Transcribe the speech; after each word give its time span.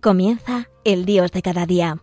Comienza 0.00 0.70
el 0.84 1.04
Dios 1.04 1.30
de 1.30 1.42
cada 1.42 1.66
día. 1.66 1.98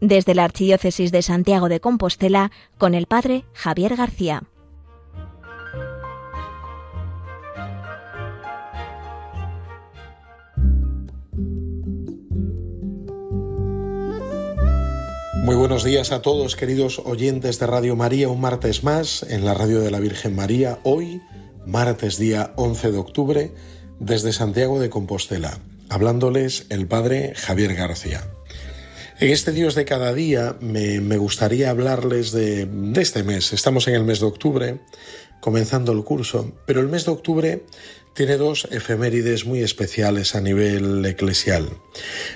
Desde 0.00 0.36
la 0.36 0.44
Archidiócesis 0.44 1.10
de 1.10 1.20
Santiago 1.20 1.68
de 1.68 1.80
Compostela, 1.80 2.52
con 2.78 2.94
el 2.94 3.06
Padre 3.06 3.44
Javier 3.54 3.96
García. 3.96 4.44
Muy 15.42 15.56
buenos 15.56 15.82
días 15.82 16.12
a 16.12 16.22
todos, 16.22 16.54
queridos 16.54 17.00
oyentes 17.04 17.58
de 17.58 17.66
Radio 17.66 17.96
María, 17.96 18.28
un 18.28 18.40
martes 18.40 18.84
más 18.84 19.24
en 19.24 19.44
la 19.44 19.54
Radio 19.54 19.80
de 19.80 19.90
la 19.90 19.98
Virgen 19.98 20.36
María, 20.36 20.78
hoy, 20.84 21.20
martes 21.66 22.16
día 22.16 22.52
11 22.54 22.92
de 22.92 22.98
octubre, 22.98 23.52
desde 23.98 24.32
Santiago 24.32 24.80
de 24.80 24.90
Compostela, 24.90 25.58
hablándoles 25.88 26.66
el 26.68 26.86
Padre 26.86 27.34
Javier 27.36 27.74
García. 27.74 28.24
En 29.20 29.30
este 29.30 29.52
Dios 29.52 29.74
de 29.74 29.84
cada 29.84 30.12
día 30.12 30.56
me, 30.60 30.98
gustaría 31.16 31.70
hablarles 31.70 32.32
de, 32.32 32.66
de 32.66 33.00
este 33.00 33.22
mes. 33.22 33.52
Estamos 33.52 33.86
en 33.86 33.94
el 33.94 34.04
mes 34.04 34.20
de 34.20 34.26
octubre, 34.26 34.80
comenzando 35.40 35.92
el 35.92 36.02
curso, 36.04 36.52
pero 36.66 36.80
el 36.80 36.88
mes 36.88 37.04
de 37.04 37.12
octubre 37.12 37.64
tiene 38.14 38.36
dos 38.36 38.66
efemérides 38.70 39.44
muy 39.44 39.60
especiales 39.60 40.34
a 40.34 40.40
nivel 40.40 41.04
eclesial. 41.04 41.68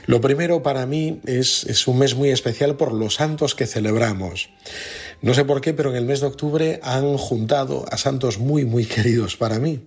Lo 0.06 0.20
primero 0.20 0.62
para 0.62 0.86
mí 0.86 1.20
es, 1.24 1.64
es, 1.64 1.86
un 1.86 2.00
mes 2.00 2.14
muy 2.14 2.30
especial 2.30 2.76
por 2.76 2.92
los 2.92 3.14
santos 3.14 3.54
que 3.54 3.66
celebramos. 3.66 4.50
No 5.20 5.34
sé 5.34 5.44
por 5.44 5.60
qué, 5.60 5.74
pero 5.74 5.90
en 5.90 5.96
el 5.96 6.04
mes 6.04 6.20
de 6.20 6.28
octubre 6.28 6.78
han 6.84 7.16
juntado 7.16 7.84
a 7.90 7.98
santos 7.98 8.38
muy, 8.38 8.64
muy 8.64 8.84
queridos 8.86 9.36
para 9.36 9.58
mí. 9.58 9.80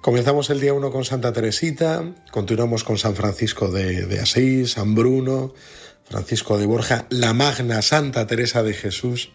Comenzamos 0.00 0.48
el 0.48 0.60
día 0.60 0.72
1 0.72 0.90
con 0.90 1.04
Santa 1.04 1.32
Teresita, 1.32 2.14
continuamos 2.30 2.82
con 2.82 2.96
San 2.96 3.14
Francisco 3.14 3.70
de, 3.70 4.18
Asís, 4.18 4.72
San 4.72 4.94
Bruno, 4.94 5.52
Francisco 6.04 6.56
de 6.56 6.64
Borja, 6.64 7.06
la 7.10 7.34
magna 7.34 7.82
Santa 7.82 8.26
Teresa 8.26 8.62
de 8.62 8.72
Jesús. 8.72 9.30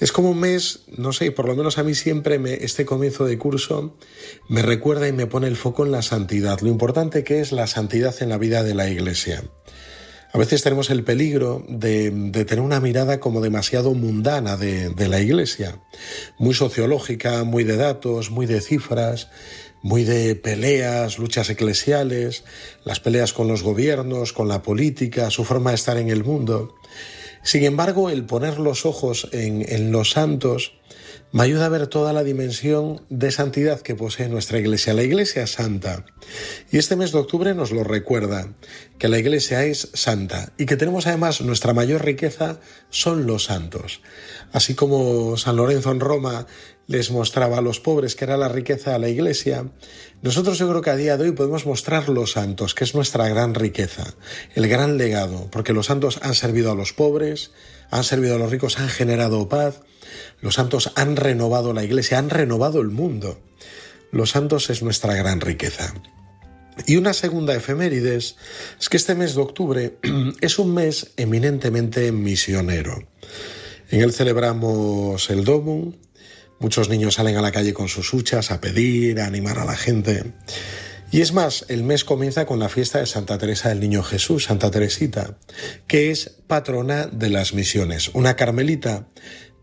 Es 0.00 0.12
como 0.12 0.30
un 0.30 0.40
mes, 0.40 0.80
no 0.96 1.12
sé, 1.12 1.30
por 1.30 1.46
lo 1.46 1.54
menos 1.54 1.76
a 1.76 1.82
mí 1.82 1.94
siempre 1.94 2.40
este 2.64 2.86
comienzo 2.86 3.26
de 3.26 3.36
curso 3.36 3.94
me 4.48 4.62
recuerda 4.62 5.06
y 5.08 5.12
me 5.12 5.26
pone 5.26 5.46
el 5.46 5.56
foco 5.56 5.84
en 5.84 5.92
la 5.92 6.02
santidad, 6.02 6.60
lo 6.60 6.68
importante 6.68 7.22
que 7.22 7.40
es 7.40 7.52
la 7.52 7.66
santidad 7.66 8.14
en 8.20 8.30
la 8.30 8.38
vida 8.38 8.62
de 8.62 8.74
la 8.74 8.88
Iglesia. 8.88 9.44
A 10.34 10.38
veces 10.38 10.64
tenemos 10.64 10.90
el 10.90 11.04
peligro 11.04 11.64
de, 11.68 12.10
tener 12.44 12.58
una 12.58 12.80
mirada 12.80 13.20
como 13.20 13.40
demasiado 13.40 13.94
mundana 13.94 14.56
de, 14.56 14.88
de 14.88 15.08
la 15.08 15.20
Iglesia, 15.20 15.78
muy 16.38 16.54
sociológica, 16.54 17.44
muy 17.44 17.62
de 17.62 17.76
datos, 17.76 18.32
muy 18.32 18.44
de 18.46 18.60
cifras, 18.60 19.28
muy 19.80 20.02
de 20.02 20.34
peleas, 20.34 21.20
luchas 21.20 21.50
eclesiales, 21.50 22.42
las 22.84 22.98
peleas 22.98 23.32
con 23.32 23.46
los 23.46 23.62
gobiernos, 23.62 24.32
con 24.32 24.48
la 24.48 24.60
política, 24.60 25.30
su 25.30 25.44
forma 25.44 25.70
de 25.70 25.76
estar 25.76 25.98
en 25.98 26.08
el 26.08 26.24
mundo. 26.24 26.74
Sin 27.44 27.62
embargo, 27.62 28.10
el 28.10 28.24
poner 28.24 28.58
los 28.58 28.86
ojos 28.86 29.28
en, 29.30 29.92
los 29.92 30.10
santos 30.10 30.72
me 31.34 31.42
ayuda 31.42 31.66
a 31.66 31.68
ver 31.68 31.88
toda 31.88 32.12
la 32.12 32.22
dimensión 32.22 33.02
de 33.10 33.32
santidad 33.32 33.80
que 33.80 33.96
posee 33.96 34.28
nuestra 34.28 34.60
iglesia. 34.60 34.94
La 34.94 35.02
iglesia 35.02 35.42
es 35.42 35.50
santa. 35.50 36.04
Y 36.70 36.78
este 36.78 36.94
mes 36.94 37.10
de 37.10 37.18
octubre 37.18 37.56
nos 37.56 37.72
lo 37.72 37.82
recuerda, 37.82 38.54
que 39.00 39.08
la 39.08 39.18
iglesia 39.18 39.64
es 39.64 39.90
santa 39.94 40.52
y 40.58 40.66
que 40.66 40.76
tenemos 40.76 41.08
además 41.08 41.40
nuestra 41.40 41.74
mayor 41.74 42.04
riqueza 42.04 42.60
son 42.88 43.26
los 43.26 43.46
santos. 43.46 44.00
Así 44.52 44.76
como 44.76 45.36
San 45.36 45.56
Lorenzo 45.56 45.90
en 45.90 45.98
Roma 45.98 46.46
les 46.86 47.10
mostraba 47.10 47.58
a 47.58 47.62
los 47.62 47.80
pobres 47.80 48.14
que 48.14 48.26
era 48.26 48.36
la 48.36 48.48
riqueza 48.48 48.92
de 48.92 49.00
la 49.00 49.08
iglesia, 49.08 49.66
nosotros 50.22 50.56
yo 50.58 50.68
creo 50.68 50.82
que 50.82 50.90
a 50.90 50.96
día 50.96 51.16
de 51.16 51.24
hoy 51.24 51.32
podemos 51.32 51.66
mostrar 51.66 52.10
los 52.10 52.30
santos, 52.30 52.76
que 52.76 52.84
es 52.84 52.94
nuestra 52.94 53.28
gran 53.28 53.54
riqueza, 53.54 54.14
el 54.54 54.68
gran 54.68 54.98
legado, 54.98 55.48
porque 55.50 55.72
los 55.72 55.86
santos 55.86 56.20
han 56.22 56.36
servido 56.36 56.70
a 56.70 56.76
los 56.76 56.92
pobres, 56.92 57.50
han 57.90 58.04
servido 58.04 58.36
a 58.36 58.38
los 58.38 58.52
ricos, 58.52 58.78
han 58.78 58.88
generado 58.88 59.48
paz, 59.48 59.80
los 60.40 60.54
santos 60.54 60.92
han 60.96 61.16
renovado 61.16 61.72
la 61.72 61.84
iglesia, 61.84 62.18
han 62.18 62.30
renovado 62.30 62.80
el 62.80 62.88
mundo. 62.88 63.40
Los 64.10 64.30
santos 64.30 64.70
es 64.70 64.82
nuestra 64.82 65.14
gran 65.14 65.40
riqueza. 65.40 65.94
Y 66.86 66.96
una 66.96 67.12
segunda 67.12 67.54
efemérides 67.54 68.36
es 68.80 68.88
que 68.88 68.96
este 68.96 69.14
mes 69.14 69.34
de 69.34 69.40
octubre 69.40 69.96
es 70.40 70.58
un 70.58 70.74
mes 70.74 71.12
eminentemente 71.16 72.10
misionero. 72.12 73.06
En 73.90 74.00
él 74.00 74.12
celebramos 74.12 75.30
el 75.30 75.44
Domum, 75.44 75.94
muchos 76.58 76.88
niños 76.88 77.14
salen 77.14 77.36
a 77.36 77.42
la 77.42 77.52
calle 77.52 77.74
con 77.74 77.88
sus 77.88 78.12
huchas 78.12 78.50
a 78.50 78.60
pedir, 78.60 79.20
a 79.20 79.26
animar 79.26 79.58
a 79.58 79.64
la 79.64 79.76
gente. 79.76 80.32
Y 81.12 81.20
es 81.20 81.32
más, 81.32 81.64
el 81.68 81.84
mes 81.84 82.04
comienza 82.04 82.44
con 82.44 82.58
la 82.58 82.68
fiesta 82.68 82.98
de 82.98 83.06
Santa 83.06 83.38
Teresa 83.38 83.68
del 83.68 83.78
Niño 83.78 84.02
Jesús, 84.02 84.44
Santa 84.44 84.72
Teresita, 84.72 85.38
que 85.86 86.10
es 86.10 86.38
patrona 86.48 87.06
de 87.06 87.30
las 87.30 87.54
misiones, 87.54 88.10
una 88.14 88.34
carmelita 88.34 89.06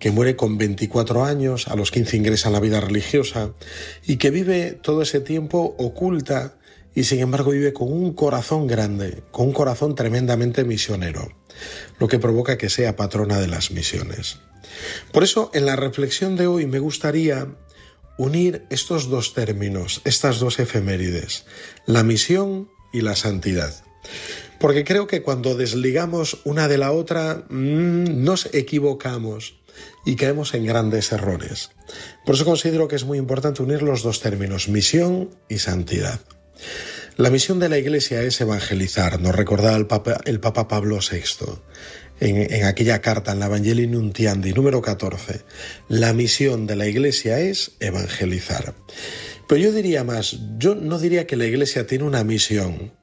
que 0.02 0.10
muere 0.10 0.36
con 0.36 0.58
24 0.58 1.24
años, 1.24 1.68
a 1.68 1.76
los 1.76 1.92
15 1.92 2.18
ingresa 2.18 2.50
en 2.50 2.54
la 2.54 2.60
vida 2.60 2.82
religiosa 2.82 3.54
y 4.04 4.18
que 4.18 4.32
vive 4.32 4.72
todo 4.72 5.04
ese 5.04 5.20
tiempo 5.20 5.76
oculta 5.78 6.58
y 6.96 7.04
sin 7.04 7.20
embargo 7.20 7.52
vive 7.52 7.72
con 7.72 7.94
un 7.94 8.14
corazón 8.14 8.66
grande, 8.66 9.22
con 9.30 9.50
un 9.50 9.54
corazón 9.54 9.94
tremendamente 9.94 10.64
misionero, 10.66 11.32
lo 12.00 12.08
que 12.08 12.18
provoca 12.18 12.58
que 12.58 12.70
sea 12.70 12.96
patrona 12.96 13.40
de 13.40 13.48
las 13.48 13.70
misiones. 13.70 14.40
Por 15.12 15.24
eso, 15.24 15.52
en 15.54 15.68
la 15.68 15.76
reflexión 15.76 16.36
de 16.36 16.48
hoy 16.48 16.66
me 16.66 16.80
gustaría 16.80 17.56
unir 18.18 18.66
estos 18.72 19.08
dos 19.08 19.36
términos, 19.36 20.02
estas 20.04 20.40
dos 20.40 20.58
efemérides, 20.58 21.46
la 21.86 22.04
misión 22.04 22.72
y 22.92 23.02
la 23.02 23.16
santidad. 23.16 23.84
Porque 24.60 24.84
creo 24.84 25.06
que 25.06 25.22
cuando 25.22 25.56
desligamos 25.56 26.40
una 26.44 26.68
de 26.68 26.78
la 26.80 26.92
otra, 26.92 27.46
mm, 27.50 28.24
nos 28.24 28.48
equivocamos 28.54 29.61
y 30.06 30.16
caemos 30.16 30.54
en 30.54 30.66
grandes 30.66 31.12
errores. 31.12 31.72
Por 32.26 32.36
eso 32.36 32.46
considero 32.46 32.88
que 32.88 32.96
es 32.96 33.06
muy 33.06 33.18
importante 33.18 33.62
unir 33.62 33.82
los 33.82 34.04
dos 34.04 34.20
términos, 34.22 34.68
misión 34.68 35.30
y 35.50 35.60
santidad. 35.60 36.20
La 37.18 37.30
misión 37.30 37.60
de 37.60 37.70
la 37.70 37.78
Iglesia 37.78 38.24
es 38.24 38.40
evangelizar, 38.42 39.20
nos 39.20 39.36
recordaba 39.36 39.78
el 39.78 39.88
Papa, 40.40 40.68
Pablo 40.68 41.00
VI 41.00 41.60
en, 42.22 42.66
aquella 42.66 43.02
carta, 43.02 43.34
en 43.34 43.40
la 43.40 43.48
Evangelii 43.48 43.88
Nuntiandi, 43.88 44.54
número 44.54 44.82
14. 44.82 45.42
La 45.90 46.14
misión 46.14 46.68
de 46.68 46.76
la 46.76 46.88
Iglesia 46.88 47.40
es 47.40 47.74
evangelizar. 47.80 48.76
Pero 49.48 49.62
yo 49.62 49.72
diría 49.72 50.04
más, 50.04 50.38
yo 50.58 50.76
no 50.76 51.00
diría 51.00 51.28
que 51.28 51.36
la 51.36 51.46
Iglesia 51.46 51.86
tiene 51.86 52.06
una 52.06 52.24
misión, 52.24 52.94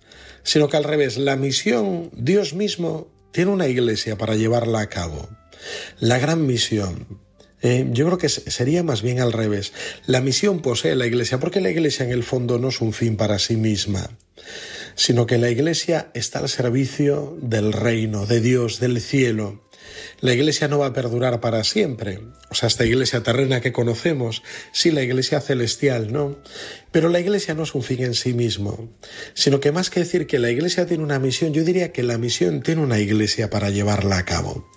sino 0.43 0.69
que 0.69 0.79
al 0.79 0.85
revés, 0.85 1.19
la 1.19 1.37
misión, 1.37 2.11
Dios 2.15 2.55
mismo 2.55 3.13
tiene 3.33 3.51
una 3.51 3.67
Iglesia 3.67 4.17
para 4.17 4.37
llevarla 4.37 4.81
a 4.81 4.89
cabo. 4.89 5.29
La 6.01 6.19
gran 6.19 6.47
misión, 6.47 7.07
eh, 7.63 7.87
yo 7.91 8.07
creo 8.07 8.19
que 8.19 8.29
sería 8.29 8.83
más 8.83 9.03
bien 9.03 9.21
al 9.21 9.33
revés. 9.33 9.73
La 10.07 10.21
misión 10.21 10.61
posee 10.61 10.95
la 10.97 11.07
Iglesia, 11.07 11.41
porque 11.41 11.61
la 11.61 11.71
Iglesia 11.71 12.05
en 12.05 12.13
el 12.13 12.23
fondo 12.23 12.59
no 12.59 12.69
es 12.69 12.81
un 12.81 12.93
fin 12.93 13.17
para 13.17 13.39
sí 13.39 13.57
misma, 13.57 14.11
sino 14.95 15.27
que 15.27 15.39
la 15.39 15.51
Iglesia 15.51 16.11
está 16.15 16.39
al 16.39 16.49
servicio 16.49 17.37
del 17.41 17.73
reino, 17.73 18.27
de 18.27 18.41
Dios, 18.41 18.81
del 18.81 19.01
cielo. 19.01 19.65
La 20.21 20.33
Iglesia 20.33 20.69
no 20.69 20.79
va 20.79 20.87
a 20.87 20.93
perdurar 20.93 21.41
para 21.41 21.65
siempre, 21.65 22.21
o 22.51 22.55
sea, 22.55 22.67
esta 22.67 22.85
Iglesia 22.85 23.23
terrena 23.23 23.61
que 23.61 23.73
conocemos, 23.73 24.43
sí, 24.73 24.91
la 24.91 25.03
Iglesia 25.03 25.41
celestial, 25.41 26.13
¿no? 26.13 26.39
Pero 26.93 27.09
la 27.09 27.21
Iglesia 27.21 27.55
no 27.55 27.63
es 27.63 27.75
un 27.75 27.83
fin 27.83 28.03
en 28.03 28.15
sí 28.15 28.33
mismo, 28.33 28.89
sino 29.35 29.61
que 29.61 29.73
más 29.73 29.91
que 29.91 30.01
decir 30.01 30.27
que 30.27 30.39
la 30.39 30.51
Iglesia 30.51 30.87
tiene 30.87 31.05
una 31.05 31.19
misión, 31.19 31.53
yo 31.53 31.65
diría 31.65 31.93
que 31.93 32.03
la 32.03 32.19
misión 32.19 32.63
tiene 32.63 32.83
una 32.83 32.99
Iglesia 32.99 33.51
para 33.51 33.71
llevarla 33.71 34.19
a 34.19 34.25
cabo. 34.25 34.69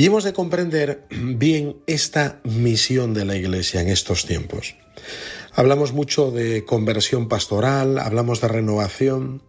Y 0.00 0.06
hemos 0.06 0.24
de 0.24 0.32
comprender 0.32 1.04
bien 1.10 1.76
esta 1.86 2.40
misión 2.42 3.12
de 3.12 3.26
la 3.26 3.36
Iglesia 3.36 3.82
en 3.82 3.88
estos 3.88 4.24
tiempos. 4.24 4.74
Hablamos 5.52 5.92
mucho 5.92 6.30
de 6.30 6.64
conversión 6.64 7.28
pastoral, 7.28 7.98
hablamos 7.98 8.40
de 8.40 8.48
renovación, 8.48 9.42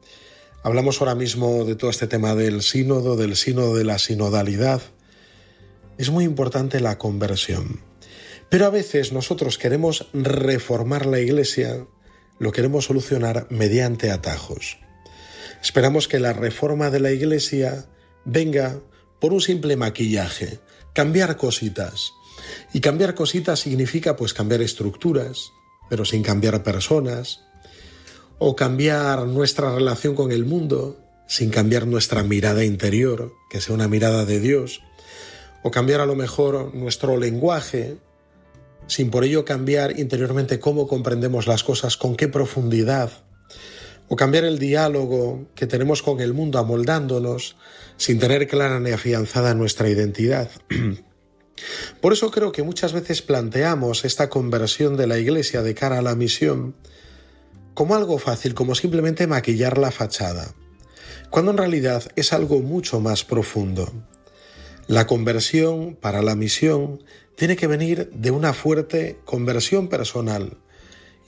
hablamos 0.62 1.00
ahora 1.00 1.16
mismo 1.16 1.64
de 1.64 1.76
todo 1.76 1.90
este 1.90 2.06
tema 2.06 2.36
del 2.36 2.64
sínodo, 2.64 3.16
del 3.16 3.38
sínodo 3.38 3.78
de 3.78 3.86
la 3.86 3.98
sinodalidad. 3.98 4.82
Es 5.98 6.10
muy 6.10 6.26
importante 6.26 6.82
la 6.82 6.98
conversión. 6.98 7.80
Pero 8.50 8.66
a 8.66 8.72
veces 8.72 9.14
nosotros 9.14 9.58
queremos 9.58 10.10
reformar 10.12 11.06
la 11.06 11.22
Iglesia, 11.22 11.88
lo 12.40 12.52
queremos 12.52 12.84
solucionar 12.84 13.48
mediante 13.50 14.12
atajos. 14.12 14.80
Esperamos 15.64 16.10
que 16.10 16.20
la 16.20 16.34
reforma 16.34 16.90
de 16.90 17.00
la 17.00 17.12
Iglesia 17.12 17.86
venga 18.26 18.82
por 19.22 19.32
un 19.32 19.40
simple 19.40 19.78
maquillaje, 19.78 20.60
cambiar 20.94 21.38
cositas. 21.38 22.12
Y 22.74 22.82
cambiar 22.82 23.14
cositas 23.16 23.60
significa 23.60 24.18
pues 24.18 24.34
cambiar 24.34 24.62
estructuras, 24.62 25.52
pero 25.90 26.04
sin 26.04 26.24
cambiar 26.24 26.64
personas, 26.64 27.42
o 28.40 28.56
cambiar 28.56 29.28
nuestra 29.28 29.74
relación 29.74 30.16
con 30.16 30.32
el 30.32 30.44
mundo 30.46 30.98
sin 31.28 31.52
cambiar 31.52 31.88
nuestra 31.88 32.24
mirada 32.24 32.66
interior, 32.66 33.34
que 33.50 33.62
sea 33.62 33.76
una 33.76 33.88
mirada 33.88 34.26
de 34.26 34.40
Dios, 34.40 34.82
o 35.64 35.72
cambiar 35.72 36.02
a 36.02 36.06
lo 36.06 36.16
mejor 36.16 36.74
nuestro 36.74 37.16
lenguaje, 37.16 37.98
sin 38.88 39.12
por 39.12 39.24
ello 39.24 39.46
cambiar 39.46 39.98
interiormente 40.00 40.60
cómo 40.60 40.88
comprendemos 40.88 41.48
las 41.48 41.64
cosas, 41.64 41.96
con 41.96 42.16
qué 42.18 42.28
profundidad, 42.28 43.12
o 44.12 44.18
cambiar 44.18 44.44
el 44.44 44.60
diálogo 44.60 45.48
que 45.56 45.68
tenemos 45.68 46.02
con 46.02 46.20
el 46.20 46.34
mundo 46.34 46.60
amoldándonos 46.60 47.56
sin 47.96 48.20
tener 48.20 48.46
clara 48.46 48.78
ni 48.82 48.92
afianzada 48.92 49.54
nuestra 49.54 49.88
identidad. 49.88 50.52
Por 52.02 52.12
eso 52.12 52.30
creo 52.30 52.52
que 52.52 52.62
muchas 52.62 52.92
veces 52.92 53.22
planteamos 53.22 54.04
esta 54.04 54.28
conversión 54.28 54.98
de 54.98 55.08
la 55.08 55.18
Iglesia 55.18 55.62
de 55.62 55.76
cara 55.76 56.00
a 56.00 56.02
la 56.02 56.16
misión 56.16 56.76
como 57.74 57.96
algo 57.96 58.18
fácil, 58.18 58.54
como 58.54 58.76
simplemente 58.76 59.28
maquillar 59.28 59.78
la 59.78 59.92
fachada, 59.92 60.56
cuando 61.30 61.52
en 61.52 61.58
realidad 61.58 62.04
es 62.18 62.34
algo 62.34 62.60
mucho 62.60 63.00
más 63.00 63.24
profundo. 63.24 63.94
La 64.88 65.08
conversión 65.08 65.96
para 65.96 66.22
la 66.22 66.36
misión 66.36 67.02
tiene 67.38 67.56
que 67.56 67.68
venir 67.68 68.10
de 68.14 68.32
una 68.32 68.52
fuerte 68.52 69.22
conversión 69.24 69.88
personal 69.88 70.58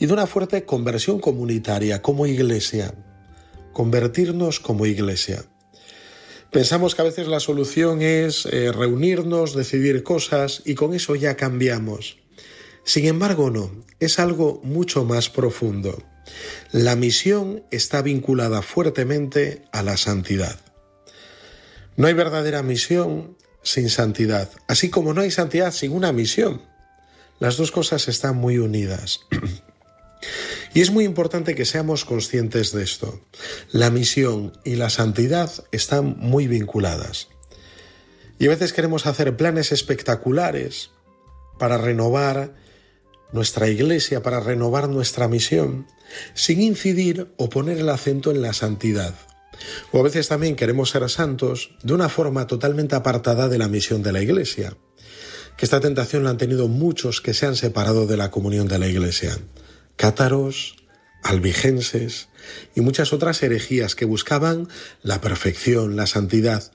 y 0.04 0.06
de 0.06 0.12
una 0.12 0.28
fuerte 0.28 0.66
conversión 0.66 1.20
comunitaria 1.20 2.02
como 2.02 2.28
iglesia, 2.28 2.94
convertirnos 3.72 4.60
como 4.60 4.86
iglesia. 4.86 5.46
Pensamos 6.52 6.94
que 6.94 7.04
a 7.04 7.06
veces 7.06 7.30
la 7.30 7.40
solución 7.40 8.02
es 8.02 8.46
eh, 8.48 8.74
reunirnos, 8.74 9.56
decidir 9.56 10.04
cosas 10.04 10.62
y 10.66 10.76
con 10.76 10.94
eso 10.94 11.16
ya 11.16 11.38
cambiamos. 11.38 12.18
Sin 12.84 13.06
embargo, 13.06 13.50
no, 13.50 13.72
es 14.02 14.20
algo 14.20 14.60
mucho 14.66 15.06
más 15.06 15.30
profundo. 15.30 16.04
La 16.74 16.98
misión 16.98 17.64
está 17.72 18.02
vinculada 18.02 18.62
fuertemente 18.62 19.64
a 19.72 19.84
la 19.84 19.96
santidad. 19.96 20.60
No 21.96 22.08
hay 22.08 22.14
verdadera 22.14 22.62
misión 22.62 23.38
sin 23.62 23.90
santidad, 23.90 24.52
así 24.68 24.90
como 24.90 25.14
no 25.14 25.22
hay 25.22 25.32
santidad 25.32 25.72
sin 25.72 25.94
una 25.94 26.12
misión. 26.12 26.62
Las 27.40 27.56
dos 27.56 27.72
cosas 27.72 28.10
están 28.10 28.36
muy 28.36 28.58
unidas. 28.58 29.22
Y 30.74 30.82
es 30.82 30.92
muy 30.92 31.06
importante 31.06 31.54
que 31.54 31.66
seamos 31.66 32.04
conscientes 32.04 32.72
de 32.72 32.84
esto. 32.84 33.22
La 33.72 33.92
misión 33.92 34.54
y 34.64 34.76
la 34.76 34.90
santidad 34.90 35.52
están 35.72 36.16
muy 36.18 36.48
vinculadas. 36.48 37.28
Y 38.40 38.48
a 38.48 38.50
veces 38.50 38.74
queremos 38.74 39.06
hacer 39.06 39.38
planes 39.38 39.72
espectaculares 39.72 40.90
para 41.60 41.78
renovar 41.78 42.56
nuestra 43.32 43.68
iglesia, 43.70 44.24
para 44.24 44.40
renovar 44.40 44.90
nuestra 44.90 45.28
misión, 45.28 45.88
sin 46.34 46.62
incidir 46.62 47.32
o 47.38 47.50
poner 47.50 47.78
el 47.78 47.90
acento 47.90 48.32
en 48.32 48.42
la 48.42 48.54
santidad. 48.54 49.14
O 49.92 50.00
a 50.00 50.04
veces 50.04 50.28
también 50.28 50.56
queremos 50.56 50.90
ser 50.90 51.08
santos 51.10 51.76
de 51.84 51.94
una 51.94 52.10
forma 52.10 52.48
totalmente 52.48 52.96
apartada 52.96 53.48
de 53.48 53.60
la 53.60 53.68
misión 53.68 54.02
de 54.02 54.12
la 54.12 54.22
iglesia. 54.22 54.76
Que 55.56 55.66
esta 55.66 55.80
tentación 55.80 56.24
la 56.24 56.32
han 56.32 56.38
tenido 56.38 56.68
muchos 56.68 57.22
que 57.22 57.36
se 57.36 57.46
han 57.46 57.56
separado 57.56 58.08
de 58.08 58.18
la 58.18 58.32
comunión 58.32 58.68
de 58.68 58.80
la 58.80 58.88
iglesia 58.88 59.38
cátaros, 59.96 60.76
albigenses 61.24 62.30
y 62.76 62.82
muchas 62.82 63.14
otras 63.14 63.42
herejías 63.44 63.96
que 63.96 64.06
buscaban 64.06 64.68
la 65.02 65.22
perfección, 65.22 65.96
la 65.96 66.08
santidad, 66.08 66.72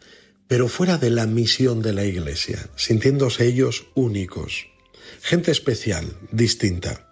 pero 0.48 0.68
fuera 0.68 0.96
de 0.96 1.10
la 1.10 1.26
misión 1.26 1.82
de 1.82 1.92
la 1.92 2.04
Iglesia, 2.04 2.68
sintiéndose 2.76 3.46
ellos 3.46 3.86
únicos, 3.94 4.68
gente 5.20 5.50
especial, 5.50 6.16
distinta. 6.32 7.04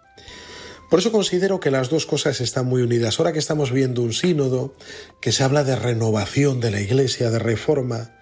Por 0.88 1.00
eso 1.00 1.10
considero 1.10 1.58
que 1.60 1.70
las 1.70 1.90
dos 1.90 2.06
cosas 2.06 2.40
están 2.40 2.66
muy 2.66 2.80
unidas. 2.80 3.18
Ahora 3.18 3.32
que 3.32 3.40
estamos 3.40 3.72
viendo 3.72 4.02
un 4.02 4.12
sínodo 4.12 4.74
que 5.20 5.32
se 5.32 5.42
habla 5.42 5.64
de 5.64 5.74
renovación 5.74 6.60
de 6.60 6.70
la 6.70 6.80
Iglesia, 6.80 7.30
de 7.30 7.40
reforma, 7.40 8.16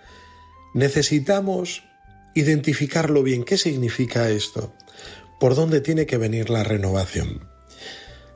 necesitamos 0.72 1.84
identificarlo 2.34 3.22
bien. 3.22 3.44
¿Qué 3.44 3.58
significa 3.58 4.30
esto? 4.30 4.74
¿Por 5.38 5.54
dónde 5.54 5.82
tiene 5.82 6.06
que 6.06 6.16
venir 6.16 6.48
la 6.48 6.64
renovación? 6.64 7.53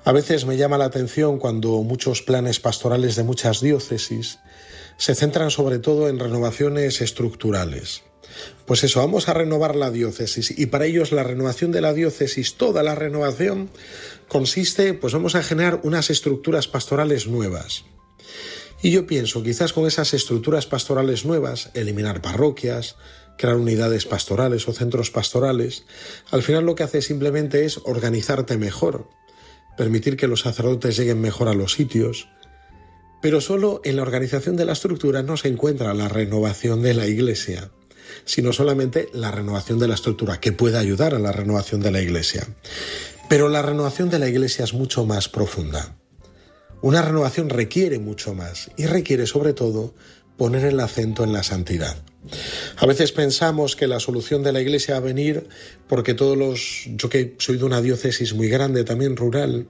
A 0.09 0.13
veces 0.13 0.47
me 0.47 0.57
llama 0.57 0.79
la 0.79 0.87
atención 0.87 1.39
cuando 1.39 1.83
muchos 1.83 2.23
planes 2.23 2.61
pastorales 2.61 3.15
de 3.15 3.25
muchas 3.25 3.61
diócesis 3.61 4.39
se 4.97 5.15
centran 5.15 5.51
sobre 5.51 5.81
todo 5.81 6.09
en 6.09 6.19
renovaciones 6.19 7.03
estructurales. 7.03 8.05
Pues 8.65 8.85
eso, 8.85 9.01
vamos 9.01 9.29
a 9.29 9.35
renovar 9.35 9.77
la 9.77 9.91
diócesis 9.91 10.59
y 10.59 10.65
para 10.65 10.87
ellos 10.87 11.13
la 11.13 11.25
renovación 11.25 11.73
de 11.73 11.83
la 11.83 11.93
diócesis, 11.93 12.55
toda 12.55 12.83
la 12.83 12.95
renovación 12.95 13.69
consiste, 14.29 14.95
pues 14.95 15.13
vamos 15.13 15.35
a 15.35 15.43
generar 15.43 15.81
unas 15.83 16.09
estructuras 16.09 16.69
pastorales 16.69 17.27
nuevas. 17.27 17.85
Y 18.81 18.93
yo 18.93 19.07
pienso, 19.07 19.43
quizás 19.43 19.75
con 19.75 19.87
esas 19.87 20.15
estructuras 20.15 20.65
pastorales 20.65 21.27
nuevas, 21.27 21.69
eliminar 21.75 22.23
parroquias, 22.23 22.97
crear 23.37 23.57
unidades 23.57 24.07
pastorales 24.07 24.69
o 24.69 24.73
centros 24.73 25.11
pastorales, 25.11 25.85
al 26.31 26.43
final 26.43 26.65
lo 26.65 26.77
que 26.77 26.85
hace 26.85 27.03
simplemente 27.03 27.67
es 27.67 27.79
organizarte 27.85 28.57
mejor, 28.57 29.07
permitir 29.79 30.17
que 30.17 30.27
los 30.27 30.41
sacerdotes 30.41 30.97
lleguen 30.97 31.21
mejor 31.21 31.49
a 31.49 31.55
los 31.55 31.73
sitios, 31.73 32.29
pero 33.23 33.41
solo 33.41 33.81
en 33.85 33.97
la 33.97 34.03
organización 34.03 34.57
de 34.57 34.65
la 34.65 34.73
estructura 34.73 35.23
no 35.23 35.37
se 35.37 35.49
encuentra 35.49 35.95
la 35.95 36.09
renovación 36.09 36.83
de 36.83 36.95
la 36.95 37.07
Iglesia, 37.07 37.71
sino 38.25 38.53
solamente 38.53 39.09
la 39.15 39.31
renovación 39.31 39.79
de 39.79 39.89
la 39.89 39.95
estructura, 39.95 40.41
que 40.41 40.53
puede 40.53 40.79
ayudar 40.79 41.15
a 41.15 41.19
la 41.19 41.33
renovación 41.33 41.81
de 41.81 41.93
la 41.93 42.03
Iglesia. 42.03 42.47
Pero 43.29 43.49
la 43.49 43.63
renovación 43.63 44.11
de 44.11 44.19
la 44.19 44.29
Iglesia 44.29 44.65
es 44.65 44.75
mucho 44.75 45.07
más 45.07 45.29
profunda. 45.29 45.97
Una 46.83 47.03
renovación 47.03 47.49
requiere 47.49 47.99
mucho 47.99 48.35
más 48.35 48.71
y 48.77 48.87
requiere 48.87 49.27
sobre 49.27 49.53
todo 49.53 49.95
poner 50.37 50.65
el 50.65 50.81
acento 50.81 51.25
en 51.25 51.33
la 51.33 51.43
santidad. 51.43 51.97
A 52.77 52.87
veces 52.87 53.13
pensamos 53.13 53.77
que 53.77 53.87
la 53.87 54.01
solución 54.01 54.43
de 54.43 54.53
la 54.53 54.61
iglesia 54.61 54.95
va 54.95 54.99
a 54.99 55.01
venir 55.01 55.49
porque 55.87 56.15
todos 56.15 56.37
los, 56.37 56.89
yo 56.97 57.09
que 57.09 57.35
soy 57.39 57.57
de 57.57 57.65
una 57.65 57.81
diócesis 57.81 58.35
muy 58.35 58.49
grande, 58.49 58.85
también 58.85 59.17
rural, 59.17 59.69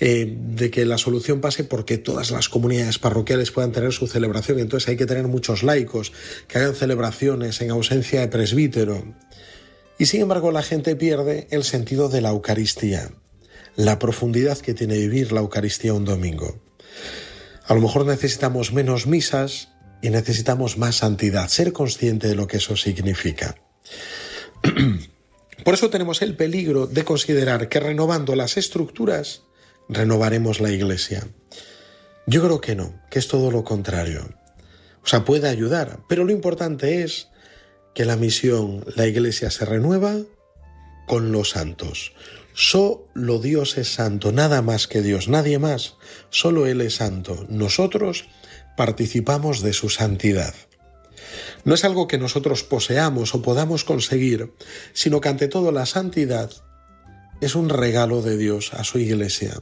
eh, 0.00 0.34
de 0.38 0.70
que 0.70 0.84
la 0.86 0.98
solución 0.98 1.40
pase 1.40 1.64
porque 1.64 1.98
todas 1.98 2.30
las 2.30 2.48
comunidades 2.48 2.98
parroquiales 2.98 3.50
puedan 3.50 3.72
tener 3.72 3.92
su 3.92 4.06
celebración. 4.06 4.58
Entonces 4.58 4.88
hay 4.88 4.96
que 4.96 5.06
tener 5.06 5.26
muchos 5.28 5.62
laicos 5.62 6.12
que 6.48 6.58
hagan 6.58 6.74
celebraciones 6.74 7.60
en 7.60 7.70
ausencia 7.70 8.20
de 8.20 8.28
presbítero. 8.28 9.04
Y 9.98 10.06
sin 10.06 10.22
embargo 10.22 10.52
la 10.52 10.62
gente 10.62 10.96
pierde 10.96 11.46
el 11.50 11.64
sentido 11.64 12.08
de 12.08 12.22
la 12.22 12.30
Eucaristía, 12.30 13.10
la 13.76 13.98
profundidad 13.98 14.58
que 14.58 14.72
tiene 14.72 14.96
vivir 14.96 15.32
la 15.32 15.40
Eucaristía 15.40 15.92
un 15.92 16.06
domingo. 16.06 16.58
A 17.66 17.74
lo 17.74 17.82
mejor 17.82 18.06
necesitamos 18.06 18.72
menos 18.72 19.06
misas, 19.06 19.68
y 20.02 20.10
necesitamos 20.10 20.78
más 20.78 20.96
santidad, 20.96 21.48
ser 21.48 21.72
consciente 21.72 22.28
de 22.28 22.34
lo 22.34 22.46
que 22.46 22.58
eso 22.58 22.76
significa. 22.76 23.56
Por 25.64 25.74
eso 25.74 25.90
tenemos 25.90 26.22
el 26.22 26.36
peligro 26.36 26.86
de 26.86 27.04
considerar 27.04 27.68
que 27.68 27.80
renovando 27.80 28.34
las 28.34 28.56
estructuras 28.56 29.42
renovaremos 29.88 30.60
la 30.60 30.70
iglesia. 30.70 31.26
Yo 32.26 32.42
creo 32.42 32.60
que 32.60 32.76
no, 32.76 33.00
que 33.10 33.18
es 33.18 33.28
todo 33.28 33.50
lo 33.50 33.64
contrario. 33.64 34.28
O 35.02 35.06
sea, 35.06 35.24
puede 35.24 35.48
ayudar, 35.48 36.00
pero 36.08 36.24
lo 36.24 36.32
importante 36.32 37.02
es 37.02 37.28
que 37.94 38.04
la 38.04 38.16
misión, 38.16 38.84
la 38.96 39.06
iglesia 39.06 39.50
se 39.50 39.64
renueva 39.64 40.16
con 41.06 41.32
los 41.32 41.50
santos. 41.50 42.12
Solo 42.54 43.38
Dios 43.38 43.78
es 43.78 43.92
santo, 43.92 44.32
nada 44.32 44.62
más 44.62 44.86
que 44.86 45.02
Dios, 45.02 45.28
nadie 45.28 45.58
más. 45.58 45.96
Solo 46.30 46.66
Él 46.66 46.80
es 46.80 46.96
santo. 46.96 47.46
Nosotros 47.48 48.26
participamos 48.80 49.60
de 49.60 49.74
su 49.74 49.90
santidad. 49.90 50.54
No 51.66 51.74
es 51.74 51.84
algo 51.84 52.08
que 52.08 52.16
nosotros 52.16 52.64
poseamos 52.64 53.34
o 53.34 53.42
podamos 53.42 53.84
conseguir, 53.84 54.54
sino 54.94 55.20
que 55.20 55.28
ante 55.28 55.48
todo 55.48 55.70
la 55.70 55.84
santidad 55.84 56.50
es 57.42 57.56
un 57.56 57.68
regalo 57.68 58.22
de 58.22 58.38
Dios 58.38 58.72
a 58.72 58.82
su 58.84 58.98
iglesia. 58.98 59.60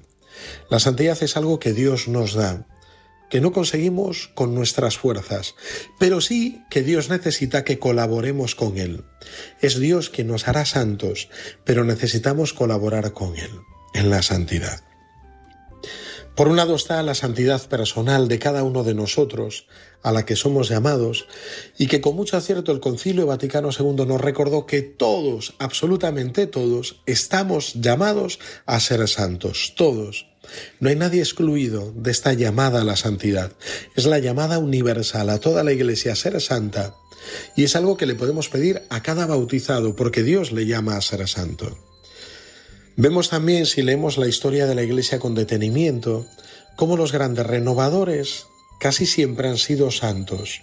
La 0.70 0.78
santidad 0.78 1.20
es 1.20 1.36
algo 1.36 1.58
que 1.58 1.72
Dios 1.72 2.06
nos 2.06 2.34
da, 2.34 2.68
que 3.28 3.40
no 3.40 3.50
conseguimos 3.50 4.30
con 4.36 4.54
nuestras 4.54 4.98
fuerzas, 4.98 5.56
pero 5.98 6.20
sí 6.20 6.62
que 6.70 6.84
Dios 6.84 7.10
necesita 7.10 7.64
que 7.64 7.80
colaboremos 7.80 8.54
con 8.54 8.78
Él. 8.78 9.02
Es 9.60 9.80
Dios 9.80 10.10
quien 10.10 10.28
nos 10.28 10.46
hará 10.46 10.64
santos, 10.64 11.28
pero 11.64 11.82
necesitamos 11.82 12.52
colaborar 12.52 13.12
con 13.14 13.36
Él 13.36 13.50
en 13.94 14.10
la 14.10 14.22
santidad. 14.22 14.87
Por 16.38 16.46
un 16.46 16.54
lado 16.54 16.76
está 16.76 17.02
la 17.02 17.16
santidad 17.16 17.66
personal 17.66 18.28
de 18.28 18.38
cada 18.38 18.62
uno 18.62 18.84
de 18.84 18.94
nosotros, 18.94 19.66
a 20.04 20.12
la 20.12 20.24
que 20.24 20.36
somos 20.36 20.68
llamados, 20.68 21.26
y 21.78 21.88
que 21.88 22.00
con 22.00 22.14
mucho 22.14 22.36
acierto 22.36 22.70
el 22.70 22.78
Concilio 22.78 23.26
Vaticano 23.26 23.70
II 23.76 24.06
nos 24.06 24.20
recordó 24.20 24.64
que 24.64 24.82
todos, 24.82 25.54
absolutamente 25.58 26.46
todos, 26.46 27.00
estamos 27.06 27.74
llamados 27.74 28.38
a 28.66 28.78
ser 28.78 29.08
santos, 29.08 29.74
todos. 29.76 30.28
No 30.78 30.90
hay 30.90 30.94
nadie 30.94 31.22
excluido 31.22 31.92
de 31.96 32.12
esta 32.12 32.34
llamada 32.34 32.82
a 32.82 32.84
la 32.84 32.94
santidad. 32.94 33.50
Es 33.96 34.06
la 34.06 34.20
llamada 34.20 34.60
universal 34.60 35.30
a 35.30 35.40
toda 35.40 35.64
la 35.64 35.72
Iglesia 35.72 36.12
a 36.12 36.14
ser 36.14 36.40
santa. 36.40 36.94
Y 37.56 37.64
es 37.64 37.74
algo 37.74 37.96
que 37.96 38.06
le 38.06 38.14
podemos 38.14 38.48
pedir 38.48 38.82
a 38.90 39.02
cada 39.02 39.26
bautizado, 39.26 39.96
porque 39.96 40.22
Dios 40.22 40.52
le 40.52 40.66
llama 40.66 40.96
a 40.96 41.00
ser 41.00 41.26
santo. 41.26 41.87
Vemos 43.00 43.30
también, 43.30 43.64
si 43.64 43.82
leemos 43.82 44.18
la 44.18 44.26
historia 44.26 44.66
de 44.66 44.74
la 44.74 44.82
Iglesia 44.82 45.20
con 45.20 45.36
detenimiento, 45.36 46.26
cómo 46.74 46.96
los 46.96 47.12
grandes 47.12 47.46
renovadores 47.46 48.48
casi 48.80 49.06
siempre 49.06 49.46
han 49.48 49.56
sido 49.56 49.92
santos. 49.92 50.62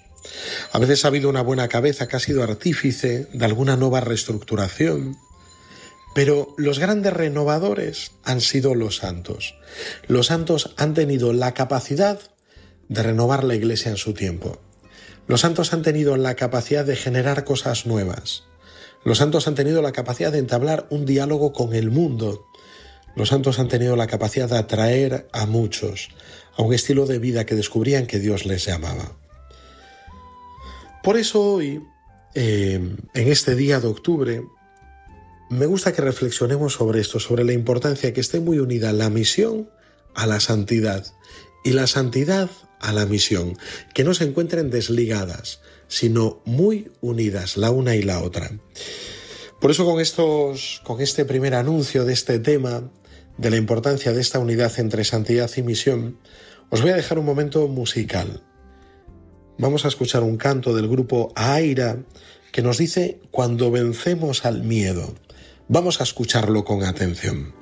A 0.74 0.80
veces 0.80 1.06
ha 1.06 1.08
habido 1.08 1.30
una 1.30 1.42
buena 1.42 1.70
cabeza 1.70 2.10
que 2.10 2.18
ha 2.18 2.20
sido 2.20 2.44
artífice 2.44 3.30
de 3.32 3.46
alguna 3.46 3.78
nueva 3.78 4.02
reestructuración, 4.02 5.16
Pero 6.14 6.54
los 6.58 6.80
grandes 6.80 7.14
renovadores 7.14 8.12
han 8.26 8.42
sido 8.42 8.76
los 8.76 8.98
santos. 8.98 9.56
Los 10.08 10.28
santos 10.28 10.74
han 10.76 10.94
tenido 10.94 11.32
la 11.32 11.54
capacidad 11.54 12.20
de 12.90 13.04
renovar 13.04 13.46
la 13.46 13.56
iglesia 13.56 13.92
en 13.92 13.98
su 13.98 14.14
tiempo. 14.14 14.62
Los 15.28 15.42
santos 15.42 15.72
han 15.72 15.84
tenido 15.84 16.18
la 16.18 16.36
capacidad 16.36 16.84
de 16.84 16.98
generar 16.98 17.46
cosas 17.46 17.86
nuevas. 17.86 18.44
Los 19.06 19.20
santos 19.20 19.48
han 19.48 19.54
tenido 19.54 19.84
la 19.84 19.92
capacidad 19.92 20.32
de 20.32 20.40
entablar 20.40 20.88
un 20.90 21.06
diálogo 21.06 21.54
con 21.54 21.76
el 21.76 21.92
mundo. 21.92 22.48
Los 23.16 23.30
santos 23.30 23.60
han 23.60 23.68
tenido 23.68 23.96
la 23.96 24.08
capacidad 24.08 24.50
de 24.50 24.58
atraer 24.58 25.30
a 25.32 25.46
muchos 25.46 26.10
a 26.58 26.64
un 26.64 26.74
estilo 26.74 27.06
de 27.06 27.20
vida 27.20 27.46
que 27.46 27.54
descubrían 27.54 28.08
que 28.08 28.18
Dios 28.18 28.48
les 28.48 28.66
llamaba. 28.66 29.16
Por 31.04 31.18
eso 31.18 31.40
hoy, 31.40 31.84
eh, 32.34 32.96
en 33.14 33.28
este 33.28 33.54
día 33.56 33.80
de 33.80 33.88
octubre, 33.88 34.44
me 35.52 35.68
gusta 35.68 35.94
que 35.94 36.02
reflexionemos 36.02 36.74
sobre 36.74 37.00
esto, 37.00 37.20
sobre 37.20 37.44
la 37.44 37.54
importancia 37.54 38.12
que 38.12 38.22
esté 38.22 38.40
muy 38.40 38.58
unida 38.58 38.92
la 38.92 39.12
misión 39.12 39.70
a 40.16 40.26
la 40.26 40.40
santidad 40.40 41.06
y 41.66 41.72
la 41.72 41.88
santidad 41.88 42.50
a 42.80 42.94
la 42.94 43.06
misión, 43.06 43.58
que 43.94 44.06
no 44.06 44.14
se 44.14 44.24
encuentren 44.24 44.70
desligadas, 44.70 45.60
sino 45.88 46.42
muy 46.46 46.92
unidas 47.02 47.58
la 47.58 47.72
una 47.72 47.96
y 47.96 48.04
la 48.04 48.22
otra. 48.22 48.52
Por 49.60 49.72
eso 49.72 49.84
con 49.84 50.00
estos 50.00 50.82
con 50.84 51.02
este 51.02 51.26
primer 51.26 51.56
anuncio 51.56 52.06
de 52.06 52.14
este 52.14 52.40
tema 52.40 52.92
de 53.38 53.50
la 53.50 53.58
importancia 53.58 54.14
de 54.14 54.22
esta 54.22 54.40
unidad 54.40 54.80
entre 54.80 55.04
santidad 55.04 55.50
y 55.58 55.64
misión, 55.64 56.20
os 56.70 56.82
voy 56.82 56.92
a 56.92 56.96
dejar 56.96 57.18
un 57.18 57.26
momento 57.26 57.68
musical. 57.68 58.44
Vamos 59.58 59.86
a 59.86 59.88
escuchar 59.88 60.22
un 60.22 60.38
canto 60.38 60.76
del 60.76 60.88
grupo 60.88 61.34
Aira 61.36 61.98
que 62.52 62.62
nos 62.62 62.78
dice 62.78 63.20
cuando 63.32 63.72
vencemos 63.72 64.46
al 64.46 64.64
miedo. 64.64 65.16
Vamos 65.68 66.00
a 66.00 66.04
escucharlo 66.04 66.64
con 66.64 66.84
atención. 66.84 67.56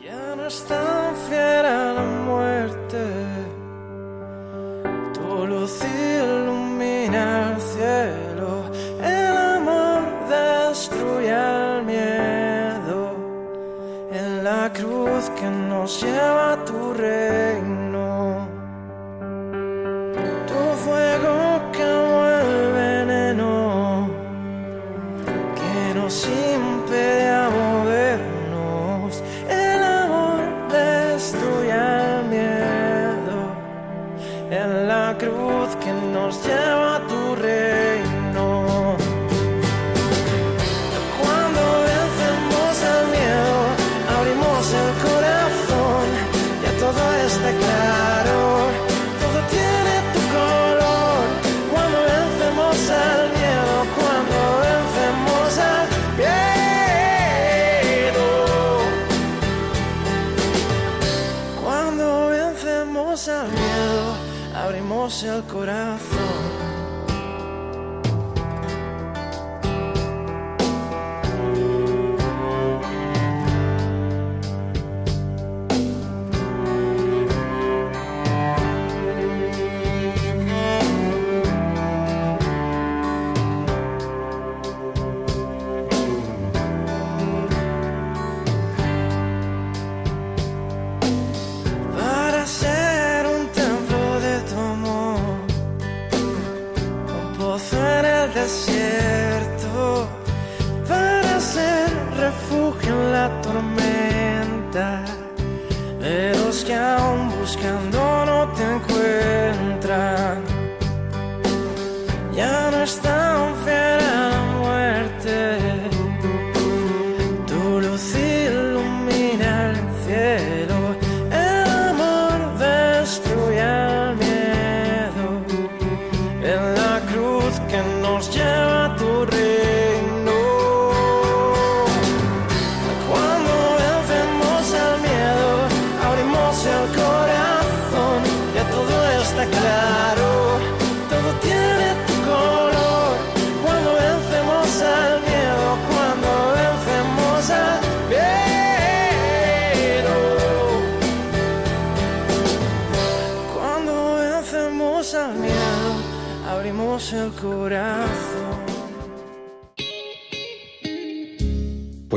Que 15.31 15.49
nos 15.49 16.01
lleva 16.01 16.53
a 16.53 16.65
tu 16.65 16.93
reino, 16.93 18.42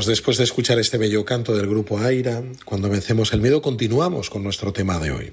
Pues 0.07 0.19
después 0.19 0.39
de 0.39 0.45
escuchar 0.45 0.79
este 0.79 0.99
bello 0.99 1.25
canto 1.25 1.57
del 1.57 1.67
grupo 1.67 1.99
Aira, 1.99 2.41
cuando 2.65 2.89
vencemos 2.89 3.33
el 3.33 3.41
miedo, 3.41 3.61
continuamos 3.61 4.31
con 4.31 4.45
nuestro 4.45 4.73
tema 4.73 5.01
de 5.01 5.11
hoy. 5.11 5.33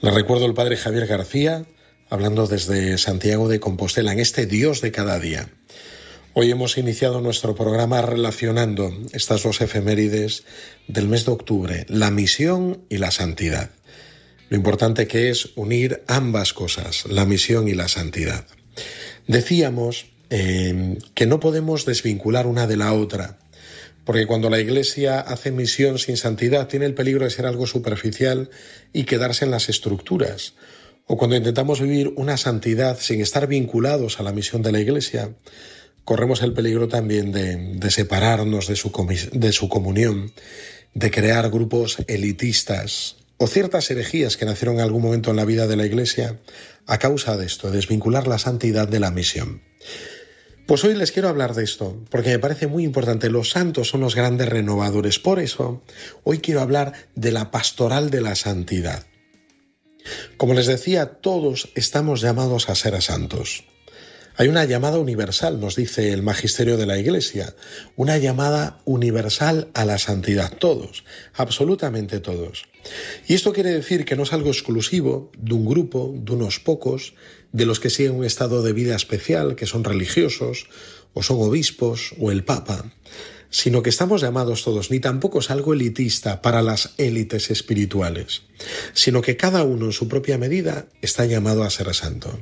Le 0.00 0.12
recuerdo 0.12 0.46
el 0.46 0.54
padre 0.54 0.76
Javier 0.76 1.08
García, 1.08 1.64
hablando 2.08 2.46
desde 2.46 2.96
Santiago 2.96 3.48
de 3.48 3.58
Compostela, 3.58 4.12
en 4.12 4.20
este 4.20 4.46
Dios 4.46 4.82
de 4.82 4.92
cada 4.92 5.18
día. 5.18 5.48
Hoy 6.32 6.48
hemos 6.52 6.78
iniciado 6.78 7.20
nuestro 7.20 7.56
programa 7.56 8.00
relacionando 8.00 8.96
estas 9.14 9.42
dos 9.42 9.60
efemérides 9.60 10.44
del 10.86 11.08
mes 11.08 11.24
de 11.24 11.32
octubre, 11.32 11.84
la 11.88 12.12
misión 12.12 12.84
y 12.88 12.98
la 12.98 13.10
santidad. 13.10 13.70
Lo 14.48 14.56
importante 14.56 15.08
que 15.08 15.28
es 15.28 15.50
unir 15.56 16.04
ambas 16.06 16.52
cosas, 16.52 17.04
la 17.06 17.24
misión 17.24 17.66
y 17.66 17.74
la 17.74 17.88
santidad. 17.88 18.46
Decíamos 19.26 20.06
eh, 20.30 20.98
que 21.14 21.26
no 21.26 21.40
podemos 21.40 21.84
desvincular 21.84 22.46
una 22.46 22.68
de 22.68 22.76
la 22.76 22.92
otra, 22.92 23.38
porque 24.08 24.26
cuando 24.26 24.48
la 24.48 24.58
Iglesia 24.58 25.20
hace 25.20 25.50
misión 25.50 25.98
sin 25.98 26.16
santidad 26.16 26.66
tiene 26.66 26.86
el 26.86 26.94
peligro 26.94 27.26
de 27.26 27.30
ser 27.30 27.44
algo 27.44 27.66
superficial 27.66 28.48
y 28.90 29.04
quedarse 29.04 29.44
en 29.44 29.50
las 29.50 29.68
estructuras. 29.68 30.54
O 31.06 31.18
cuando 31.18 31.36
intentamos 31.36 31.82
vivir 31.82 32.14
una 32.16 32.38
santidad 32.38 32.98
sin 32.98 33.20
estar 33.20 33.46
vinculados 33.46 34.18
a 34.18 34.22
la 34.22 34.32
misión 34.32 34.62
de 34.62 34.72
la 34.72 34.80
Iglesia, 34.80 35.34
corremos 36.04 36.40
el 36.40 36.54
peligro 36.54 36.88
también 36.88 37.32
de, 37.32 37.90
separarnos 37.90 38.66
de 38.66 38.76
su, 38.76 38.90
de 39.30 39.52
su 39.52 39.68
comunión, 39.68 40.32
de 40.94 41.10
crear 41.10 41.50
grupos 41.50 41.98
elitistas 42.06 43.16
o 43.36 43.46
ciertas 43.46 43.90
herejías 43.90 44.38
que 44.38 44.46
nacieron 44.46 44.76
en 44.76 44.84
algún 44.84 45.02
momento 45.02 45.28
en 45.28 45.36
la 45.36 45.44
vida 45.44 45.66
de 45.66 45.76
la 45.76 45.84
Iglesia 45.84 46.38
a 46.86 46.98
causa 46.98 47.36
de 47.36 47.44
esto, 47.44 47.70
desvincular 47.70 48.26
la 48.26 48.38
santidad 48.38 48.88
de 48.88 49.00
la 49.00 49.10
misión. 49.10 49.60
Pues 50.68 50.84
hoy 50.84 50.94
les 50.94 51.12
quiero 51.12 51.30
hablar 51.30 51.54
de 51.54 51.64
esto, 51.64 51.98
porque 52.10 52.28
me 52.28 52.38
parece 52.38 52.66
muy 52.66 52.84
importante. 52.84 53.30
Los 53.30 53.48
santos 53.48 53.88
son 53.88 54.02
los 54.02 54.14
grandes 54.14 54.50
renovadores. 54.50 55.18
Por 55.18 55.40
eso, 55.40 55.82
hoy 56.24 56.40
quiero 56.40 56.60
hablar 56.60 56.92
de 57.14 57.32
la 57.32 57.50
pastoral 57.50 58.10
de 58.10 58.20
la 58.20 58.34
santidad. 58.34 59.06
Como 60.36 60.52
les 60.52 60.66
decía, 60.66 61.06
todos 61.06 61.70
estamos 61.74 62.20
llamados 62.20 62.68
a 62.68 62.74
ser 62.74 63.00
santos. 63.00 63.64
Hay 64.36 64.48
una 64.48 64.66
llamada 64.66 64.98
universal, 64.98 65.58
nos 65.58 65.74
dice 65.74 66.12
el 66.12 66.22
magisterio 66.22 66.76
de 66.76 66.84
la 66.84 66.98
Iglesia, 66.98 67.56
una 67.96 68.18
llamada 68.18 68.78
universal 68.84 69.68
a 69.72 69.86
la 69.86 69.96
santidad, 69.96 70.52
todos, 70.58 71.02
absolutamente 71.34 72.20
todos. 72.20 72.68
Y 73.26 73.34
esto 73.34 73.54
quiere 73.54 73.70
decir 73.70 74.04
que 74.04 74.16
no 74.16 74.24
es 74.24 74.34
algo 74.34 74.50
exclusivo 74.50 75.32
de 75.36 75.54
un 75.54 75.64
grupo, 75.66 76.14
de 76.14 76.32
unos 76.32 76.60
pocos, 76.60 77.14
de 77.52 77.66
los 77.66 77.80
que 77.80 77.90
siguen 77.90 78.14
un 78.14 78.24
estado 78.24 78.62
de 78.62 78.72
vida 78.72 78.94
especial, 78.94 79.56
que 79.56 79.66
son 79.66 79.84
religiosos, 79.84 80.66
o 81.14 81.22
son 81.22 81.38
obispos, 81.40 82.14
o 82.18 82.30
el 82.30 82.44
Papa 82.44 82.84
sino 83.50 83.82
que 83.82 83.90
estamos 83.90 84.20
llamados 84.20 84.62
todos, 84.62 84.90
ni 84.90 85.00
tampoco 85.00 85.38
es 85.38 85.50
algo 85.50 85.72
elitista 85.72 86.42
para 86.42 86.62
las 86.62 86.90
élites 86.98 87.50
espirituales, 87.50 88.42
sino 88.92 89.22
que 89.22 89.36
cada 89.36 89.64
uno 89.64 89.86
en 89.86 89.92
su 89.92 90.08
propia 90.08 90.36
medida 90.36 90.86
está 91.00 91.24
llamado 91.24 91.62
a 91.62 91.70
ser 91.70 91.92
santo. 91.94 92.38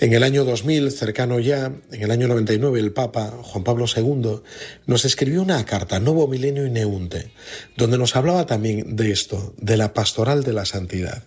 En 0.00 0.12
el 0.12 0.22
año 0.24 0.44
2000, 0.44 0.90
cercano 0.90 1.38
ya, 1.38 1.72
en 1.92 2.02
el 2.02 2.10
año 2.10 2.26
99, 2.26 2.80
el 2.80 2.92
Papa 2.92 3.38
Juan 3.42 3.64
Pablo 3.64 3.86
II 3.94 4.40
nos 4.86 5.04
escribió 5.04 5.42
una 5.42 5.64
carta, 5.64 6.00
Nuevo 6.00 6.26
Milenio 6.26 6.66
y 6.66 6.70
Neunte, 6.70 7.30
donde 7.76 7.98
nos 7.98 8.16
hablaba 8.16 8.46
también 8.46 8.96
de 8.96 9.12
esto, 9.12 9.54
de 9.58 9.76
la 9.76 9.94
pastoral 9.94 10.42
de 10.42 10.52
la 10.52 10.66
santidad. 10.66 11.22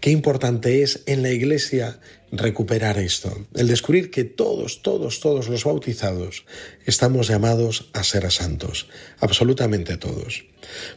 Qué 0.00 0.10
importante 0.10 0.82
es 0.82 1.02
en 1.06 1.22
la 1.22 1.30
Iglesia 1.30 1.98
recuperar 2.32 2.98
esto, 2.98 3.46
el 3.54 3.68
descubrir 3.68 4.10
que 4.10 4.24
todos, 4.24 4.82
todos, 4.82 5.20
todos 5.20 5.48
los 5.48 5.64
bautizados 5.64 6.44
estamos 6.84 7.28
llamados 7.28 7.90
a 7.94 8.04
ser 8.04 8.30
santos, 8.30 8.88
absolutamente 9.20 9.96
todos. 9.96 10.44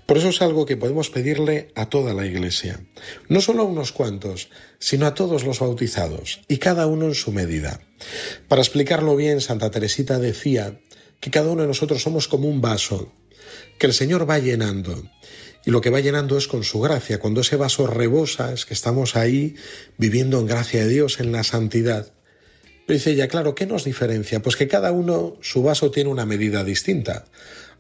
Por 0.05 0.17
eso 0.17 0.29
es 0.29 0.41
algo 0.41 0.65
que 0.65 0.77
podemos 0.77 1.09
pedirle 1.09 1.71
a 1.75 1.89
toda 1.89 2.13
la 2.13 2.25
Iglesia, 2.25 2.81
no 3.29 3.41
solo 3.41 3.63
a 3.63 3.65
unos 3.65 3.91
cuantos, 3.91 4.49
sino 4.79 5.05
a 5.05 5.13
todos 5.13 5.43
los 5.43 5.59
bautizados, 5.59 6.41
y 6.47 6.57
cada 6.57 6.87
uno 6.87 7.05
en 7.05 7.15
su 7.15 7.31
medida. 7.31 7.81
Para 8.47 8.61
explicarlo 8.61 9.15
bien, 9.15 9.41
Santa 9.41 9.71
Teresita 9.71 10.19
decía 10.19 10.79
que 11.19 11.31
cada 11.31 11.49
uno 11.49 11.61
de 11.61 11.67
nosotros 11.67 12.01
somos 12.01 12.27
como 12.27 12.49
un 12.49 12.61
vaso, 12.61 13.13
que 13.77 13.87
el 13.87 13.93
Señor 13.93 14.29
va 14.29 14.39
llenando, 14.39 15.03
y 15.65 15.71
lo 15.71 15.81
que 15.81 15.89
va 15.89 15.99
llenando 15.99 16.37
es 16.37 16.47
con 16.47 16.63
su 16.63 16.79
gracia. 16.79 17.19
Cuando 17.19 17.41
ese 17.41 17.55
vaso 17.55 17.87
rebosa 17.87 18.53
es 18.53 18.65
que 18.65 18.73
estamos 18.73 19.15
ahí 19.15 19.55
viviendo 19.97 20.39
en 20.39 20.47
gracia 20.47 20.83
de 20.83 20.89
Dios, 20.89 21.19
en 21.19 21.31
la 21.31 21.43
santidad. 21.43 22.13
Pero 22.85 22.97
dice 22.97 23.11
ella, 23.11 23.27
claro, 23.27 23.55
¿qué 23.55 23.65
nos 23.65 23.83
diferencia? 23.83 24.41
Pues 24.41 24.55
que 24.55 24.67
cada 24.67 24.91
uno, 24.91 25.37
su 25.41 25.63
vaso 25.63 25.91
tiene 25.91 26.09
una 26.09 26.25
medida 26.25 26.63
distinta. 26.63 27.25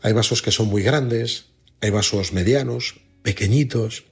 Hay 0.01 0.13
vasos 0.13 0.41
que 0.41 0.51
son 0.51 0.67
muy 0.67 0.83
grandes, 0.83 1.45
hay 1.81 1.89
vasos 1.89 2.33
medianos, 2.33 3.01
pequeñitos. 3.23 4.05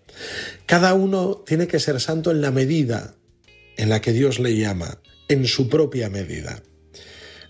Cada 0.65 0.93
uno 0.93 1.43
tiene 1.45 1.67
que 1.67 1.79
ser 1.79 1.99
santo 1.99 2.31
en 2.31 2.41
la 2.41 2.51
medida 2.51 3.15
en 3.77 3.89
la 3.89 4.01
que 4.01 4.11
Dios 4.11 4.39
le 4.39 4.57
llama, 4.57 4.99
en 5.29 5.45
su 5.45 5.69
propia 5.69 6.09
medida. 6.09 6.61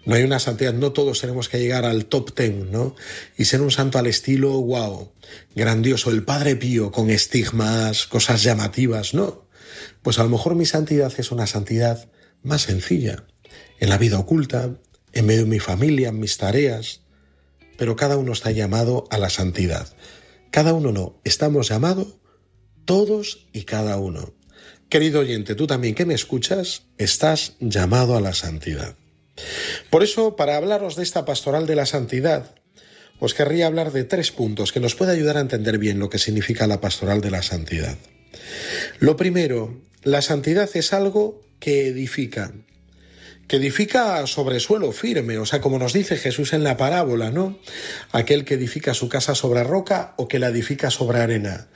No 0.06 0.16
hay 0.16 0.24
una 0.24 0.40
santidad, 0.40 0.74
no 0.74 0.92
todos 0.92 1.20
tenemos 1.22 1.50
que 1.50 1.60
llegar 1.60 1.86
al 1.86 2.06
top 2.06 2.34
ten, 2.34 2.72
¿no? 2.72 2.96
Y 3.38 3.46
ser 3.46 3.62
un 3.62 3.72
santo 3.72 4.00
al 4.00 4.08
estilo, 4.08 4.52
wow, 4.62 5.12
grandioso, 5.56 6.10
el 6.10 6.24
Padre 6.24 6.56
Pío, 6.56 6.92
con 6.92 7.10
estigmas, 7.10 8.08
cosas 8.08 8.42
llamativas, 8.44 9.14
no. 9.14 9.46
Pues 10.02 10.20
a 10.20 10.24
lo 10.24 10.30
mejor 10.30 10.56
mi 10.56 10.66
santidad 10.66 11.14
es 11.18 11.32
una 11.32 11.48
santidad 11.48 12.10
más 12.44 12.64
sencilla, 12.64 13.26
en 13.80 13.90
la 13.90 13.98
vida 13.98 14.18
oculta, 14.20 14.74
en 15.14 15.26
medio 15.26 15.44
de 15.44 15.50
mi 15.50 15.60
familia, 15.60 16.10
en 16.10 16.20
mis 16.20 16.38
tareas, 16.38 17.02
pero 17.78 17.96
cada 17.96 18.18
uno 18.18 18.34
está 18.34 18.52
llamado 18.52 19.06
a 19.10 19.18
la 19.18 19.30
santidad. 19.30 19.88
Cada 20.52 20.74
uno 20.74 20.92
no, 20.92 21.20
estamos 21.24 21.70
llamados 21.70 22.20
todos 22.86 23.48
y 23.54 23.66
cada 23.66 23.98
uno. 23.98 24.34
Querido 24.90 25.20
oyente, 25.20 25.54
tú 25.54 25.68
también 25.68 25.94
que 25.94 26.08
me 26.08 26.16
escuchas, 26.16 26.88
estás 26.98 27.54
llamado 27.60 28.18
a 28.18 28.22
la 28.22 28.34
santidad. 28.34 28.96
Por 29.90 30.04
eso, 30.04 30.36
para 30.36 30.58
hablaros 30.58 30.96
de 30.96 31.04
esta 31.04 31.26
pastoral 31.26 31.68
de 31.68 31.76
la 31.76 31.86
santidad, 31.86 32.56
os 33.20 33.34
querría 33.34 33.68
hablar 33.68 33.92
de 33.92 34.06
tres 34.06 34.32
puntos 34.32 34.72
que 34.72 34.80
nos 34.80 34.96
pueden 34.96 35.16
ayudar 35.16 35.38
a 35.38 35.42
entender 35.42 35.78
bien 35.78 36.00
lo 36.00 36.10
que 36.10 36.20
significa 36.20 36.68
la 36.68 36.82
pastoral 36.82 37.22
de 37.22 37.32
la 37.32 37.42
santidad. 37.42 37.98
Lo 39.00 39.18
primero, 39.18 39.82
la 40.04 40.22
santidad 40.22 40.70
es 40.74 40.94
algo 40.94 41.42
que 41.60 41.88
edifica, 41.88 42.54
que 43.50 43.58
edifica 43.58 44.28
sobre 44.28 44.60
suelo 44.60 44.92
firme, 44.92 45.40
o 45.40 45.46
sea, 45.46 45.60
como 45.60 45.80
nos 45.80 45.92
dice 45.92 46.18
Jesús 46.18 46.54
en 46.54 46.64
la 46.64 46.78
parábola, 46.78 47.32
¿no? 47.32 47.58
Aquel 48.12 48.46
que 48.46 48.54
edifica 48.54 48.94
su 48.94 49.10
casa 49.10 49.34
sobre 49.34 49.64
roca 49.64 50.14
o 50.18 50.28
que 50.28 50.38
la 50.38 50.50
edifica 50.50 50.92
sobre 50.92 51.20
arena. 51.20 51.68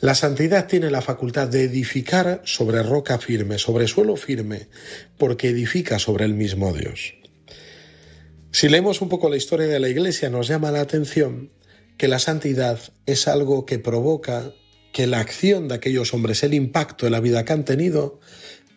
La 0.00 0.16
santidad 0.16 0.66
tiene 0.66 0.90
la 0.90 1.02
facultad 1.02 1.46
de 1.46 1.62
edificar 1.62 2.42
sobre 2.44 2.82
roca 2.82 3.18
firme, 3.18 3.58
sobre 3.58 3.86
suelo 3.86 4.16
firme, 4.16 4.66
porque 5.18 5.50
edifica 5.50 6.00
sobre 6.00 6.24
el 6.24 6.34
mismo 6.34 6.72
Dios. 6.72 7.14
Si 8.50 8.68
leemos 8.68 9.00
un 9.00 9.08
poco 9.08 9.30
la 9.30 9.36
historia 9.36 9.68
de 9.68 9.78
la 9.78 9.88
Iglesia, 9.88 10.30
nos 10.30 10.48
llama 10.48 10.72
la 10.72 10.80
atención 10.80 11.52
que 11.96 12.08
la 12.08 12.18
santidad 12.18 12.80
es 13.06 13.28
algo 13.28 13.66
que 13.66 13.78
provoca 13.78 14.52
que 14.92 15.06
la 15.06 15.20
acción 15.20 15.68
de 15.68 15.76
aquellos 15.76 16.12
hombres, 16.12 16.42
el 16.42 16.54
impacto 16.54 17.06
de 17.06 17.10
la 17.10 17.20
vida 17.20 17.44
que 17.44 17.52
han 17.52 17.64
tenido, 17.64 18.18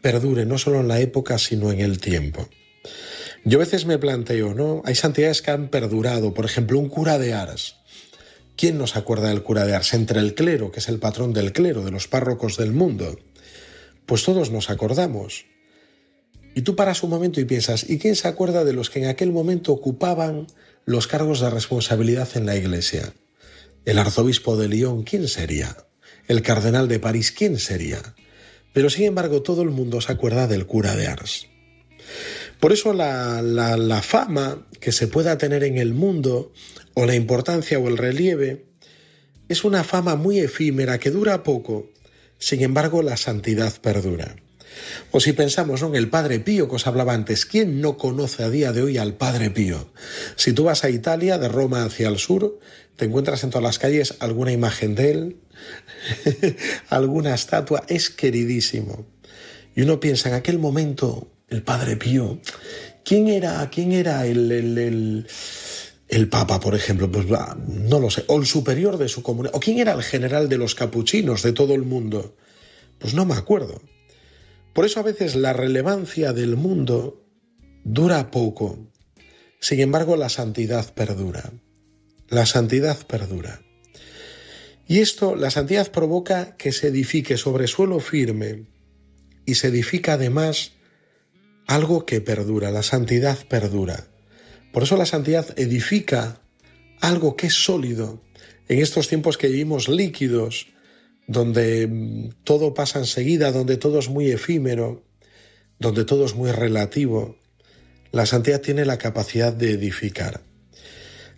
perdure 0.03 0.45
no 0.45 0.57
solo 0.57 0.81
en 0.81 0.89
la 0.89 0.99
época, 0.99 1.39
sino 1.39 1.71
en 1.71 1.79
el 1.79 1.99
tiempo. 1.99 2.49
Yo 3.45 3.57
a 3.57 3.63
veces 3.63 3.85
me 3.85 3.97
planteo, 3.97 4.53
¿no? 4.53 4.81
Hay 4.85 4.95
santidades 4.95 5.41
que 5.41 5.51
han 5.51 5.69
perdurado, 5.69 6.33
por 6.33 6.43
ejemplo, 6.43 6.77
un 6.77 6.89
cura 6.89 7.17
de 7.17 7.33
Ars. 7.33 7.77
¿Quién 8.57 8.77
nos 8.77 8.97
acuerda 8.97 9.29
del 9.29 9.43
cura 9.43 9.65
de 9.65 9.73
Ars? 9.73 9.93
Entre 9.93 10.19
el 10.19 10.35
clero, 10.35 10.71
que 10.71 10.81
es 10.81 10.89
el 10.89 10.99
patrón 10.99 11.31
del 11.31 11.53
clero, 11.53 11.83
de 11.83 11.91
los 11.91 12.09
párrocos 12.09 12.57
del 12.57 12.73
mundo. 12.73 13.17
Pues 14.05 14.23
todos 14.23 14.51
nos 14.51 14.69
acordamos. 14.69 15.45
Y 16.53 16.63
tú 16.63 16.75
paras 16.75 17.01
un 17.03 17.09
momento 17.09 17.39
y 17.39 17.45
piensas, 17.45 17.89
¿y 17.89 17.97
quién 17.97 18.17
se 18.17 18.27
acuerda 18.27 18.65
de 18.65 18.73
los 18.73 18.89
que 18.89 18.99
en 18.99 19.07
aquel 19.07 19.31
momento 19.31 19.71
ocupaban 19.71 20.47
los 20.85 21.07
cargos 21.07 21.39
de 21.39 21.49
responsabilidad 21.49 22.27
en 22.35 22.45
la 22.45 22.57
Iglesia? 22.57 23.13
El 23.85 23.97
arzobispo 23.97 24.57
de 24.57 24.67
Lyon, 24.67 25.03
¿quién 25.03 25.29
sería? 25.29 25.77
El 26.27 26.41
cardenal 26.41 26.89
de 26.89 26.99
París, 26.99 27.31
¿quién 27.31 27.57
sería? 27.57 28.01
Pero 28.73 28.89
sin 28.89 29.05
embargo 29.05 29.41
todo 29.41 29.61
el 29.61 29.69
mundo 29.69 30.01
se 30.01 30.11
acuerda 30.11 30.47
del 30.47 30.65
cura 30.65 30.95
de 30.95 31.07
Ars. 31.07 31.47
Por 32.59 32.71
eso 32.71 32.93
la, 32.93 33.41
la, 33.41 34.01
fama 34.01 34.67
que 34.79 34.91
se 34.91 35.07
pueda 35.07 35.37
tener 35.37 35.63
en 35.63 35.77
el 35.77 35.93
mundo, 35.93 36.53
o 36.93 37.05
la 37.05 37.15
importancia 37.15 37.79
o 37.79 37.87
el 37.87 37.97
relieve, 37.97 38.65
es 39.49 39.63
una 39.63 39.83
fama 39.83 40.15
muy 40.15 40.39
efímera 40.39 40.97
que 40.97 41.11
dura 41.11 41.43
poco, 41.43 41.91
sin 42.37 42.61
embargo 42.61 43.01
la 43.01 43.17
santidad 43.17 43.73
perdura. 43.81 44.35
O 45.11 45.19
si 45.19 45.33
pensamos 45.33 45.81
en 45.81 45.95
el 45.95 46.09
Padre 46.09 46.39
Pío 46.39 46.67
que 46.67 46.75
os 46.75 46.87
hablaba 46.87 47.13
antes, 47.13 47.45
¿quién 47.45 47.81
no 47.81 47.97
conoce 47.97 48.43
a 48.43 48.49
día 48.49 48.71
de 48.71 48.81
hoy 48.81 48.97
al 48.97 49.13
Padre 49.13 49.49
Pío? 49.49 49.89
Si 50.35 50.53
tú 50.53 50.65
vas 50.65 50.83
a 50.83 50.89
Italia, 50.89 51.37
de 51.37 51.47
Roma 51.47 51.83
hacia 51.83 52.09
el 52.09 52.17
sur, 52.17 52.59
te 52.95 53.05
encuentras 53.05 53.43
en 53.43 53.49
todas 53.49 53.63
las 53.63 53.79
calles 53.79 54.15
alguna 54.19 54.51
imagen 54.51 54.95
de 54.95 55.11
él, 55.11 55.37
alguna 56.89 57.33
estatua, 57.33 57.83
es 57.87 58.09
queridísimo. 58.09 59.05
Y 59.75 59.81
uno 59.81 59.99
piensa, 59.99 60.29
en 60.29 60.35
aquel 60.35 60.59
momento, 60.59 61.27
el 61.49 61.63
Padre 61.63 61.97
Pío, 61.97 62.39
¿quién 63.03 63.27
era, 63.27 63.67
quién 63.69 63.91
era 63.91 64.25
el, 64.25 64.51
el, 64.51 65.27
el, 66.07 66.29
Papa, 66.29 66.59
por 66.59 66.75
ejemplo? 66.75 67.11
Pues 67.11 67.25
no 67.27 67.99
lo 67.99 68.09
sé, 68.09 68.23
o 68.27 68.39
el 68.39 68.45
superior 68.45 68.97
de 68.97 69.07
su 69.07 69.23
comunidad, 69.23 69.55
o 69.55 69.59
quién 69.59 69.79
era 69.79 69.93
el 69.93 70.03
general 70.03 70.49
de 70.49 70.57
los 70.57 70.75
capuchinos 70.75 71.41
de 71.41 71.53
todo 71.53 71.73
el 71.73 71.83
mundo. 71.83 72.35
Pues 72.99 73.13
no 73.13 73.25
me 73.25 73.33
acuerdo. 73.33 73.81
Por 74.73 74.85
eso 74.85 74.99
a 74.99 75.03
veces 75.03 75.35
la 75.35 75.53
relevancia 75.53 76.33
del 76.33 76.55
mundo 76.55 77.23
dura 77.83 78.31
poco. 78.31 78.91
Sin 79.59 79.79
embargo, 79.79 80.17
la 80.17 80.29
santidad 80.29 80.93
perdura. 80.93 81.51
La 82.27 82.45
santidad 82.45 83.05
perdura. 83.05 83.61
Y 84.87 84.99
esto, 84.99 85.35
la 85.35 85.51
santidad 85.51 85.91
provoca 85.91 86.57
que 86.57 86.71
se 86.71 86.87
edifique 86.87 87.37
sobre 87.37 87.67
suelo 87.67 87.99
firme 87.99 88.65
y 89.45 89.55
se 89.55 89.67
edifica 89.67 90.13
además 90.13 90.73
algo 91.67 92.05
que 92.05 92.19
perdura, 92.19 92.71
la 92.71 92.83
santidad 92.83 93.37
perdura. 93.47 94.07
Por 94.73 94.83
eso 94.83 94.97
la 94.97 95.05
santidad 95.05 95.47
edifica 95.57 96.41
algo 96.99 97.35
que 97.35 97.47
es 97.47 97.53
sólido. 97.53 98.21
En 98.67 98.79
estos 98.79 99.07
tiempos 99.07 99.37
que 99.37 99.47
vivimos 99.47 99.87
líquidos, 99.87 100.67
donde 101.27 101.87
mm, 101.87 102.29
todo 102.43 102.73
pasa 102.73 102.99
enseguida, 102.99 103.51
donde 103.51 103.77
todo 103.77 103.99
es 103.99 104.09
muy 104.09 104.31
efímero, 104.31 105.03
donde 105.79 106.05
todo 106.05 106.25
es 106.25 106.35
muy 106.35 106.51
relativo, 106.51 107.37
la 108.11 108.25
santidad 108.25 108.61
tiene 108.61 108.85
la 108.85 108.97
capacidad 108.97 109.53
de 109.53 109.71
edificar. 109.71 110.41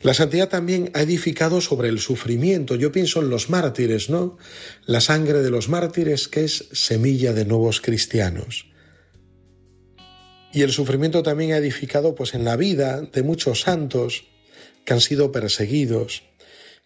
La 0.02 0.14
santidad 0.14 0.50
también 0.50 0.92
ha 0.94 1.02
edificado 1.02 1.62
sobre 1.62 1.90
el 1.90 2.00
sufrimiento. 2.00 2.76
Yo 2.76 2.92
pienso 2.92 3.22
en 3.22 3.30
los 3.30 3.50
mártires, 3.50 4.10
¿no? 4.10 4.38
La 4.86 5.02
sangre 5.02 5.42
de 5.42 5.50
los 5.50 5.70
mártires 5.70 6.28
que 6.28 6.44
es 6.44 6.68
semilla 6.74 7.34
de 7.34 7.46
nuevos 7.46 7.82
cristianos. 7.82 8.68
Y 10.54 10.62
el 10.62 10.72
sufrimiento 10.72 11.24
también 11.24 11.54
ha 11.54 11.58
edificado 11.58 12.14
pues 12.14 12.34
en 12.34 12.44
la 12.44 12.56
vida 12.56 13.02
de 13.02 13.24
muchos 13.24 13.62
santos 13.62 14.26
que 14.86 14.94
han 14.94 15.02
sido 15.02 15.32
perseguidos. 15.32 16.24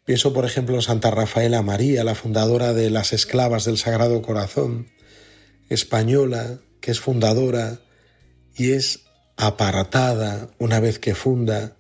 Pienso, 0.06 0.34
por 0.34 0.46
ejemplo, 0.46 0.76
en 0.76 0.82
Santa 0.82 1.12
Rafaela 1.12 1.62
María, 1.62 2.04
la 2.04 2.16
fundadora 2.16 2.74
de 2.74 2.90
las 2.90 3.14
esclavas 3.14 3.66
del 3.66 3.78
Sagrado 3.78 4.22
Corazón, 4.22 4.88
española, 5.70 6.60
que 6.82 6.92
es 6.92 7.00
fundadora 7.00 7.82
y 8.56 8.72
es 8.72 9.06
apartada 9.38 10.50
una 10.58 10.80
vez 10.80 11.00
que 11.00 11.16
funda 11.16 11.78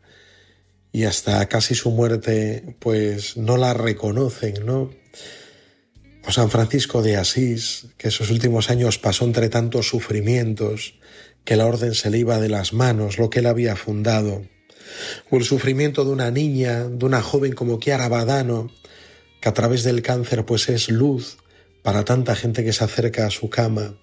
y 0.91 1.03
hasta 1.03 1.45
casi 1.47 1.75
su 1.75 1.91
muerte 1.91 2.75
pues 2.79 3.37
no 3.37 3.57
la 3.57 3.73
reconocen, 3.73 4.65
¿no? 4.65 4.91
O 6.27 6.31
San 6.31 6.49
Francisco 6.49 7.01
de 7.01 7.17
Asís, 7.17 7.87
que 7.97 8.11
sus 8.11 8.29
últimos 8.29 8.69
años 8.69 8.97
pasó 8.97 9.25
entre 9.25 9.49
tantos 9.49 9.87
sufrimientos, 9.87 10.99
que 11.45 11.55
la 11.55 11.65
orden 11.65 11.95
se 11.95 12.09
le 12.09 12.19
iba 12.19 12.39
de 12.39 12.49
las 12.49 12.73
manos, 12.73 13.17
lo 13.17 13.29
que 13.29 13.39
él 13.39 13.47
había 13.47 13.75
fundado, 13.75 14.43
o 15.29 15.37
el 15.37 15.43
sufrimiento 15.43 16.05
de 16.05 16.11
una 16.11 16.31
niña, 16.31 16.85
de 16.85 17.05
una 17.05 17.21
joven 17.21 17.53
como 17.53 17.79
Chiara 17.79 18.07
Badano, 18.07 18.71
que 19.41 19.49
a 19.49 19.53
través 19.53 19.83
del 19.83 20.01
cáncer 20.01 20.45
pues 20.45 20.69
es 20.69 20.89
luz 20.89 21.37
para 21.83 22.05
tanta 22.05 22.35
gente 22.35 22.63
que 22.63 22.73
se 22.73 22.83
acerca 22.83 23.25
a 23.25 23.31
su 23.31 23.49
cama. 23.49 23.95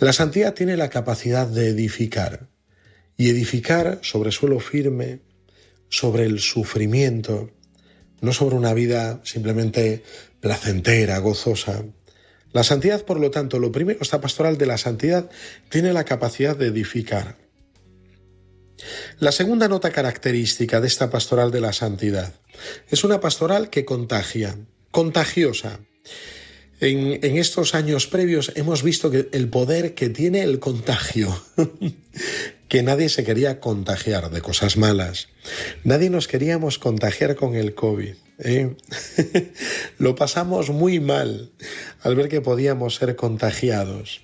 La 0.00 0.12
santidad 0.12 0.54
tiene 0.54 0.76
la 0.76 0.90
capacidad 0.90 1.46
de 1.46 1.68
edificar, 1.68 2.48
y 3.16 3.30
edificar 3.30 4.00
sobre 4.02 4.32
suelo 4.32 4.60
firme, 4.60 5.20
sobre 5.88 6.24
el 6.24 6.40
sufrimiento, 6.40 7.50
no 8.20 8.32
sobre 8.32 8.56
una 8.56 8.74
vida 8.74 9.20
simplemente 9.24 10.02
placentera, 10.40 11.18
gozosa. 11.18 11.84
La 12.52 12.64
santidad, 12.64 13.04
por 13.04 13.20
lo 13.20 13.30
tanto, 13.30 13.58
lo 13.58 13.72
primero, 13.72 14.00
esta 14.00 14.20
pastoral 14.20 14.58
de 14.58 14.66
la 14.66 14.78
santidad 14.78 15.30
tiene 15.68 15.92
la 15.92 16.04
capacidad 16.04 16.56
de 16.56 16.66
edificar. 16.66 17.43
La 19.18 19.32
segunda 19.32 19.68
nota 19.68 19.90
característica 19.90 20.80
de 20.80 20.86
esta 20.86 21.10
pastoral 21.10 21.50
de 21.50 21.60
la 21.60 21.72
santidad 21.72 22.34
es 22.90 23.04
una 23.04 23.20
pastoral 23.20 23.70
que 23.70 23.84
contagia, 23.84 24.56
contagiosa. 24.90 25.80
En, 26.80 27.38
estos 27.38 27.74
años 27.74 28.06
previos 28.08 28.52
hemos 28.56 28.82
visto 28.82 29.10
que 29.10 29.28
el 29.32 29.48
poder 29.48 29.94
que 29.94 30.10
tiene 30.10 30.42
el 30.42 30.58
contagio, 30.58 31.42
que 32.68 32.82
nadie 32.82 33.08
se 33.08 33.24
quería 33.24 33.60
contagiar 33.60 34.30
de 34.30 34.42
cosas 34.42 34.76
malas, 34.76 35.28
nadie 35.84 36.10
nos 36.10 36.28
queríamos 36.28 36.78
contagiar 36.78 37.36
con 37.36 37.54
el 37.54 37.74
COVID. 37.74 38.14
¿eh? 38.40 38.76
Lo 39.98 40.14
pasamos 40.14 40.70
muy 40.70 41.00
mal 41.00 41.52
al 42.02 42.16
ver 42.16 42.28
que 42.28 42.40
podíamos 42.40 42.96
ser 42.96 43.16
contagiados. 43.16 44.22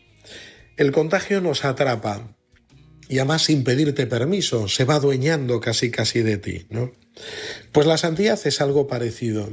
El 0.76 0.92
contagio 0.92 1.40
nos 1.40 1.64
atrapa, 1.64 2.36
y 3.10 3.18
además 3.18 3.42
sin 3.42 3.64
pedirte 3.64 4.06
permiso, 4.06 4.68
se 4.68 4.84
va 4.84 4.94
adueñando 4.94 5.58
casi 5.58 5.90
casi 5.90 6.22
de 6.22 6.38
ti, 6.38 6.66
¿no? 6.70 6.92
Pues 7.72 7.84
la 7.84 7.98
santidad 7.98 8.38
es 8.44 8.60
algo 8.60 8.86
parecido. 8.86 9.50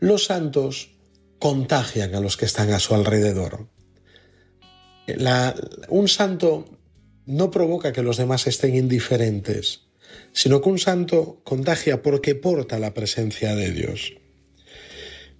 Los 0.00 0.24
santos 0.26 0.90
contagian 1.38 2.14
a 2.14 2.20
los 2.20 2.36
que 2.36 2.44
están 2.44 2.70
a 2.72 2.78
su 2.78 2.94
alrededor. 2.94 3.68
un 5.88 6.08
santo 6.08 6.66
no 7.24 7.50
provoca 7.50 7.92
que 7.92 8.02
los 8.02 8.18
demás 8.18 8.46
estén 8.46 8.76
indiferentes, 8.76 9.80
sino 10.34 10.60
que 10.60 10.68
un 10.68 10.78
santo 10.78 11.40
contagia 11.42 12.02
porque 12.02 12.34
porta 12.34 12.78
la 12.78 12.92
presencia 12.92 13.54
de 13.54 13.72
Dios. 13.72 14.12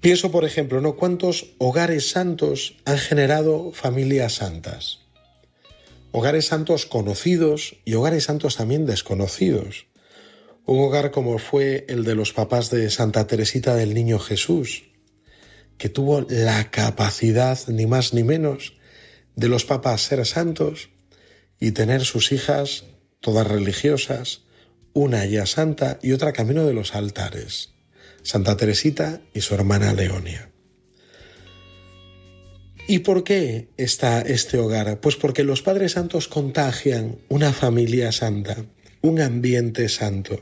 Pienso, 0.00 0.30
por 0.30 0.46
ejemplo, 0.46 0.80
¿no? 0.80 0.96
¿Cuántos 0.96 1.52
hogares 1.58 2.08
santos 2.08 2.76
han 2.86 2.96
generado 2.96 3.70
familias 3.72 4.36
santas? 4.36 5.09
Hogares 6.12 6.46
santos 6.46 6.86
conocidos 6.86 7.76
y 7.84 7.94
hogares 7.94 8.24
santos 8.24 8.56
también 8.56 8.86
desconocidos. 8.86 9.86
Un 10.66 10.80
hogar 10.80 11.10
como 11.10 11.38
fue 11.38 11.84
el 11.88 12.04
de 12.04 12.14
los 12.14 12.32
papás 12.32 12.70
de 12.70 12.90
Santa 12.90 13.26
Teresita 13.26 13.74
del 13.74 13.94
Niño 13.94 14.18
Jesús, 14.18 14.84
que 15.78 15.88
tuvo 15.88 16.26
la 16.28 16.70
capacidad, 16.70 17.58
ni 17.68 17.86
más 17.86 18.12
ni 18.12 18.22
menos, 18.22 18.74
de 19.36 19.48
los 19.48 19.64
papás 19.64 20.02
ser 20.02 20.26
santos 20.26 20.90
y 21.58 21.72
tener 21.72 22.04
sus 22.04 22.32
hijas 22.32 22.84
todas 23.20 23.46
religiosas, 23.46 24.42
una 24.92 25.24
ya 25.24 25.46
santa 25.46 25.98
y 26.02 26.12
otra 26.12 26.32
camino 26.32 26.66
de 26.66 26.74
los 26.74 26.94
altares, 26.94 27.70
Santa 28.22 28.56
Teresita 28.56 29.20
y 29.32 29.40
su 29.40 29.54
hermana 29.54 29.92
Leonia. 29.92 30.49
¿Y 32.90 32.98
por 32.98 33.22
qué 33.22 33.68
está 33.76 34.20
este 34.20 34.58
hogar? 34.58 34.98
Pues 35.00 35.14
porque 35.14 35.44
los 35.44 35.62
padres 35.62 35.92
santos 35.92 36.26
contagian 36.26 37.18
una 37.28 37.52
familia 37.52 38.10
santa, 38.10 38.64
un 39.00 39.20
ambiente 39.20 39.88
santo. 39.88 40.40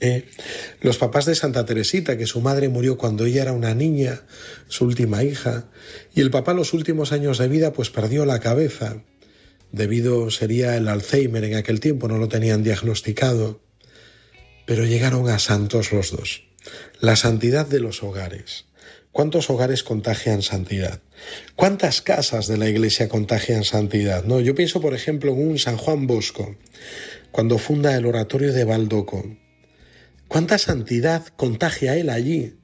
¿eh? 0.00 0.24
Los 0.80 0.96
papás 0.96 1.26
de 1.26 1.34
Santa 1.34 1.66
Teresita, 1.66 2.16
que 2.16 2.24
su 2.24 2.40
madre 2.40 2.70
murió 2.70 2.96
cuando 2.96 3.26
ella 3.26 3.42
era 3.42 3.52
una 3.52 3.74
niña, 3.74 4.22
su 4.66 4.86
última 4.86 5.24
hija, 5.24 5.68
y 6.14 6.22
el 6.22 6.30
papá 6.30 6.54
los 6.54 6.72
últimos 6.72 7.12
años 7.12 7.36
de 7.36 7.48
vida 7.48 7.74
pues 7.74 7.90
perdió 7.90 8.24
la 8.24 8.40
cabeza, 8.40 9.02
debido 9.70 10.30
sería 10.30 10.78
el 10.78 10.88
Alzheimer 10.88 11.44
en 11.44 11.56
aquel 11.56 11.80
tiempo, 11.80 12.08
no 12.08 12.16
lo 12.16 12.28
tenían 12.28 12.62
diagnosticado, 12.62 13.60
pero 14.64 14.86
llegaron 14.86 15.28
a 15.28 15.38
santos 15.38 15.92
los 15.92 16.12
dos. 16.12 16.44
La 16.98 17.16
santidad 17.16 17.66
de 17.66 17.80
los 17.80 18.02
hogares. 18.02 18.69
¿Cuántos 19.12 19.50
hogares 19.50 19.82
contagian 19.82 20.40
santidad? 20.40 21.00
¿Cuántas 21.56 22.00
casas 22.00 22.46
de 22.46 22.56
la 22.56 22.68
iglesia 22.68 23.08
contagian 23.08 23.64
santidad? 23.64 24.24
No, 24.24 24.38
yo 24.38 24.54
pienso, 24.54 24.80
por 24.80 24.94
ejemplo, 24.94 25.32
en 25.32 25.48
un 25.48 25.58
San 25.58 25.76
Juan 25.76 26.06
Bosco, 26.06 26.54
cuando 27.32 27.58
funda 27.58 27.96
el 27.96 28.06
oratorio 28.06 28.52
de 28.52 28.64
Baldoco. 28.64 29.36
¿Cuánta 30.28 30.58
santidad 30.58 31.26
contagia 31.36 31.96
él 31.96 32.08
allí? 32.08 32.54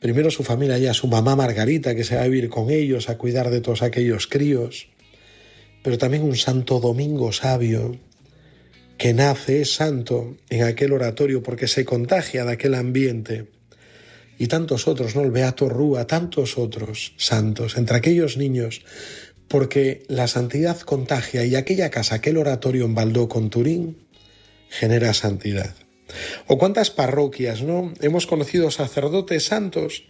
Primero 0.00 0.30
su 0.30 0.42
familia 0.42 0.78
ya, 0.78 0.94
su 0.94 1.06
mamá 1.06 1.36
Margarita, 1.36 1.94
que 1.94 2.04
se 2.04 2.16
va 2.16 2.22
a 2.22 2.28
vivir 2.28 2.48
con 2.48 2.70
ellos, 2.70 3.10
a 3.10 3.18
cuidar 3.18 3.50
de 3.50 3.60
todos 3.60 3.82
aquellos 3.82 4.26
críos. 4.26 4.88
Pero 5.82 5.98
también 5.98 6.22
un 6.22 6.36
Santo 6.36 6.80
Domingo 6.80 7.30
sabio, 7.30 8.00
que 8.96 9.12
nace, 9.12 9.60
es 9.60 9.74
santo 9.74 10.38
en 10.48 10.62
aquel 10.62 10.92
oratorio 10.92 11.42
porque 11.42 11.68
se 11.68 11.84
contagia 11.84 12.46
de 12.46 12.52
aquel 12.52 12.74
ambiente 12.74 13.50
y 14.38 14.48
tantos 14.48 14.88
otros, 14.88 15.14
¿no? 15.14 15.22
El 15.22 15.30
Beato 15.30 15.68
Rúa, 15.68 16.06
tantos 16.06 16.58
otros 16.58 17.14
santos, 17.16 17.76
entre 17.76 17.96
aquellos 17.96 18.36
niños, 18.36 18.82
porque 19.48 20.04
la 20.08 20.26
santidad 20.26 20.80
contagia 20.80 21.44
y 21.44 21.54
aquella 21.54 21.90
casa, 21.90 22.16
aquel 22.16 22.36
oratorio 22.36 22.84
en 22.84 22.94
Baldó 22.94 23.28
con 23.28 23.50
Turín, 23.50 23.98
genera 24.68 25.14
santidad. 25.14 25.74
O 26.46 26.58
cuántas 26.58 26.90
parroquias, 26.90 27.62
¿no? 27.62 27.92
Hemos 28.00 28.26
conocido 28.26 28.70
sacerdotes 28.70 29.46
santos 29.46 30.04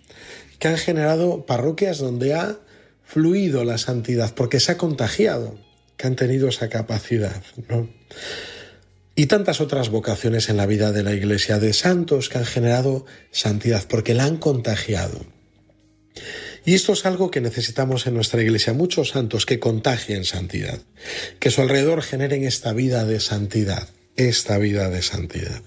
que 0.59 0.69
han 0.69 0.79
generado 0.79 1.47
parroquias 1.47 1.99
donde 1.99 2.35
ha 2.35 2.59
fluido 3.05 3.65
la 3.65 3.79
santidad, 3.79 4.35
porque 4.35 4.61
se 4.61 4.73
ha 4.73 4.77
contagiado, 4.79 5.59
que 5.97 6.07
han 6.07 6.17
tenido 6.17 6.49
esa 6.49 6.69
capacidad, 6.69 7.43
¿no? 7.69 7.89
Y 9.17 9.27
tantas 9.27 9.61
otras 9.61 9.91
vocaciones 9.91 10.49
en 10.49 10.57
la 10.57 10.67
vida 10.67 10.93
de 10.93 11.03
la 11.03 11.15
Iglesia 11.15 11.59
de 11.59 11.73
santos 11.73 12.29
que 12.29 12.39
han 12.39 12.47
generado 12.47 13.07
santidad 13.31 13.87
porque 13.89 14.15
la 14.15 14.25
han 14.25 14.39
contagiado. 14.39 15.25
Y 16.65 16.75
esto 16.75 16.95
es 16.95 17.05
algo 17.05 17.31
que 17.31 17.41
necesitamos 17.41 18.07
en 18.07 18.15
nuestra 18.15 18.43
Iglesia, 18.43 18.73
muchos 18.73 19.11
santos 19.11 19.45
que 19.45 19.61
contagien 19.61 20.25
santidad, 20.25 20.81
que 21.39 21.51
su 21.51 21.61
alrededor 21.61 22.03
generen 22.03 22.45
esta 22.45 22.73
vida 22.73 23.05
de 23.05 23.21
santidad, 23.21 23.89
esta 24.17 24.57
vida 24.59 24.89
de 24.89 25.03
santidad. 25.03 25.63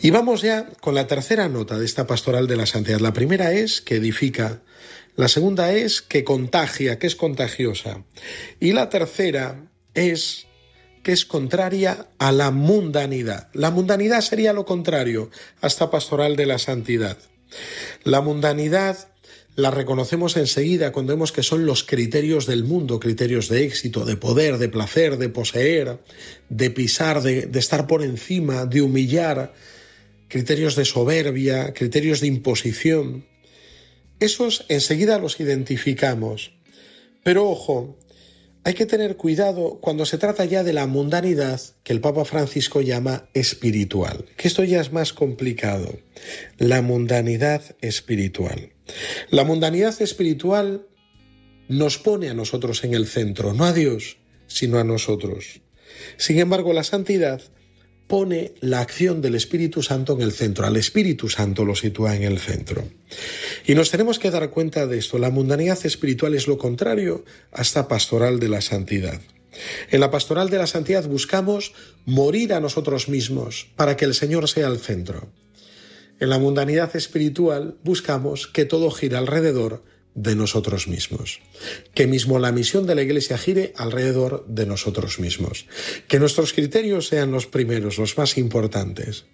Y 0.00 0.10
vamos 0.10 0.42
ya 0.42 0.66
con 0.80 0.94
la 0.94 1.06
tercera 1.06 1.48
nota 1.48 1.78
de 1.78 1.84
esta 1.84 2.06
pastoral 2.06 2.46
de 2.46 2.56
la 2.56 2.66
santidad. 2.66 3.00
La 3.00 3.12
primera 3.12 3.52
es 3.52 3.80
que 3.80 3.96
edifica, 3.96 4.62
la 5.16 5.28
segunda 5.28 5.72
es 5.72 6.02
que 6.02 6.24
contagia, 6.24 6.98
que 6.98 7.06
es 7.06 7.16
contagiosa, 7.16 8.04
y 8.60 8.72
la 8.72 8.90
tercera 8.90 9.70
es 9.94 10.46
que 11.04 11.12
es 11.12 11.24
contraria 11.24 12.08
a 12.18 12.32
la 12.32 12.50
mundanidad. 12.50 13.48
La 13.52 13.70
mundanidad 13.70 14.22
sería 14.22 14.52
lo 14.52 14.64
contrario 14.64 15.30
a 15.60 15.68
esta 15.68 15.90
pastoral 15.90 16.34
de 16.34 16.46
la 16.46 16.58
santidad. 16.58 17.18
La 18.02 18.20
mundanidad 18.20 19.08
la 19.54 19.70
reconocemos 19.70 20.36
enseguida 20.36 20.90
cuando 20.90 21.12
vemos 21.12 21.30
que 21.30 21.44
son 21.44 21.64
los 21.64 21.84
criterios 21.84 22.46
del 22.46 22.64
mundo, 22.64 22.98
criterios 22.98 23.48
de 23.48 23.64
éxito, 23.64 24.04
de 24.04 24.16
poder, 24.16 24.58
de 24.58 24.68
placer, 24.68 25.16
de 25.16 25.28
poseer, 25.28 26.00
de 26.48 26.70
pisar, 26.70 27.22
de, 27.22 27.42
de 27.42 27.58
estar 27.60 27.86
por 27.86 28.02
encima, 28.02 28.66
de 28.66 28.82
humillar, 28.82 29.54
criterios 30.26 30.74
de 30.74 30.84
soberbia, 30.84 31.72
criterios 31.72 32.20
de 32.20 32.26
imposición. 32.26 33.26
Esos 34.18 34.64
enseguida 34.68 35.20
los 35.20 35.38
identificamos. 35.38 36.52
Pero 37.22 37.48
ojo, 37.48 37.96
hay 38.64 38.72
que 38.72 38.86
tener 38.86 39.16
cuidado 39.16 39.78
cuando 39.80 40.06
se 40.06 40.16
trata 40.16 40.46
ya 40.46 40.64
de 40.64 40.72
la 40.72 40.86
mundanidad 40.86 41.60
que 41.82 41.92
el 41.92 42.00
Papa 42.00 42.24
Francisco 42.24 42.80
llama 42.80 43.28
espiritual, 43.34 44.24
que 44.38 44.48
esto 44.48 44.64
ya 44.64 44.80
es 44.80 44.90
más 44.90 45.12
complicado. 45.12 45.98
La 46.56 46.80
mundanidad 46.80 47.62
espiritual. 47.82 48.72
La 49.30 49.44
mundanidad 49.44 50.00
espiritual 50.00 50.86
nos 51.68 51.98
pone 51.98 52.30
a 52.30 52.34
nosotros 52.34 52.84
en 52.84 52.94
el 52.94 53.06
centro, 53.06 53.52
no 53.52 53.66
a 53.66 53.74
Dios, 53.74 54.16
sino 54.46 54.78
a 54.78 54.84
nosotros. 54.84 55.60
Sin 56.16 56.38
embargo, 56.38 56.72
la 56.72 56.84
santidad 56.84 57.42
pone 58.06 58.52
la 58.60 58.80
acción 58.80 59.22
del 59.22 59.34
Espíritu 59.34 59.82
Santo 59.82 60.14
en 60.14 60.22
el 60.22 60.32
centro, 60.32 60.66
al 60.66 60.76
Espíritu 60.76 61.28
Santo 61.28 61.64
lo 61.64 61.74
sitúa 61.74 62.14
en 62.16 62.22
el 62.22 62.38
centro. 62.38 62.86
Y 63.66 63.74
nos 63.74 63.90
tenemos 63.90 64.18
que 64.18 64.30
dar 64.30 64.50
cuenta 64.50 64.86
de 64.86 64.98
esto, 64.98 65.18
la 65.18 65.30
mundanidad 65.30 65.84
espiritual 65.84 66.34
es 66.34 66.46
lo 66.46 66.58
contrario 66.58 67.24
a 67.52 67.62
esta 67.62 67.88
pastoral 67.88 68.38
de 68.40 68.48
la 68.48 68.60
santidad. 68.60 69.20
En 69.90 70.00
la 70.00 70.10
pastoral 70.10 70.50
de 70.50 70.58
la 70.58 70.66
santidad 70.66 71.06
buscamos 71.06 71.72
morir 72.04 72.52
a 72.52 72.60
nosotros 72.60 73.08
mismos 73.08 73.68
para 73.76 73.96
que 73.96 74.04
el 74.04 74.14
Señor 74.14 74.48
sea 74.48 74.68
el 74.68 74.78
centro. 74.78 75.28
En 76.20 76.28
la 76.28 76.38
mundanidad 76.38 76.94
espiritual 76.96 77.76
buscamos 77.82 78.46
que 78.46 78.64
todo 78.64 78.90
gire 78.90 79.16
alrededor 79.16 79.82
de 80.14 80.34
nosotros 80.34 80.88
mismos. 80.88 81.40
Que 81.94 82.06
mismo 82.06 82.38
la 82.38 82.52
misión 82.52 82.86
de 82.86 82.94
la 82.94 83.02
Iglesia 83.02 83.38
gire 83.38 83.72
alrededor 83.76 84.44
de 84.48 84.66
nosotros 84.66 85.18
mismos. 85.18 85.66
Que 86.08 86.18
nuestros 86.18 86.52
criterios 86.52 87.08
sean 87.08 87.32
los 87.32 87.46
primeros, 87.46 87.98
los 87.98 88.16
más 88.16 88.38
importantes. 88.38 89.24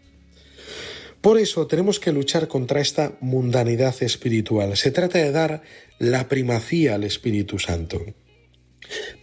Por 1.20 1.38
eso 1.38 1.66
tenemos 1.66 2.00
que 2.00 2.12
luchar 2.12 2.48
contra 2.48 2.80
esta 2.80 3.18
mundanidad 3.20 3.94
espiritual. 4.02 4.76
Se 4.76 4.90
trata 4.90 5.18
de 5.18 5.32
dar 5.32 5.62
la 5.98 6.28
primacía 6.28 6.94
al 6.94 7.04
Espíritu 7.04 7.58
Santo. 7.58 8.02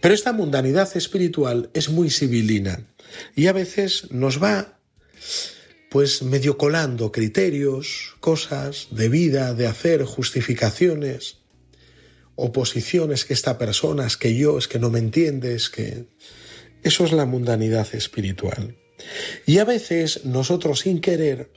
Pero 0.00 0.14
esta 0.14 0.32
mundanidad 0.32 0.96
espiritual 0.96 1.70
es 1.74 1.88
muy 1.88 2.10
civilina 2.10 2.86
y 3.34 3.48
a 3.48 3.52
veces 3.52 4.10
nos 4.10 4.42
va 4.42 4.78
pues 5.90 6.22
medio 6.22 6.58
colando 6.58 7.10
criterios, 7.12 8.14
cosas 8.20 8.88
de 8.90 9.08
vida, 9.08 9.54
de 9.54 9.66
hacer, 9.66 10.04
justificaciones, 10.04 11.37
oposiciones 12.38 13.24
que 13.24 13.34
esta 13.34 13.58
persona, 13.58 14.06
es 14.06 14.16
que 14.16 14.34
yo, 14.36 14.58
es 14.58 14.68
que 14.68 14.78
no 14.78 14.90
me 14.90 15.00
entiendes, 15.00 15.68
que... 15.68 16.06
Eso 16.84 17.04
es 17.04 17.12
la 17.12 17.26
mundanidad 17.26 17.92
espiritual. 17.92 18.76
Y 19.44 19.58
a 19.58 19.64
veces 19.64 20.24
nosotros 20.24 20.80
sin 20.80 21.00
querer 21.00 21.50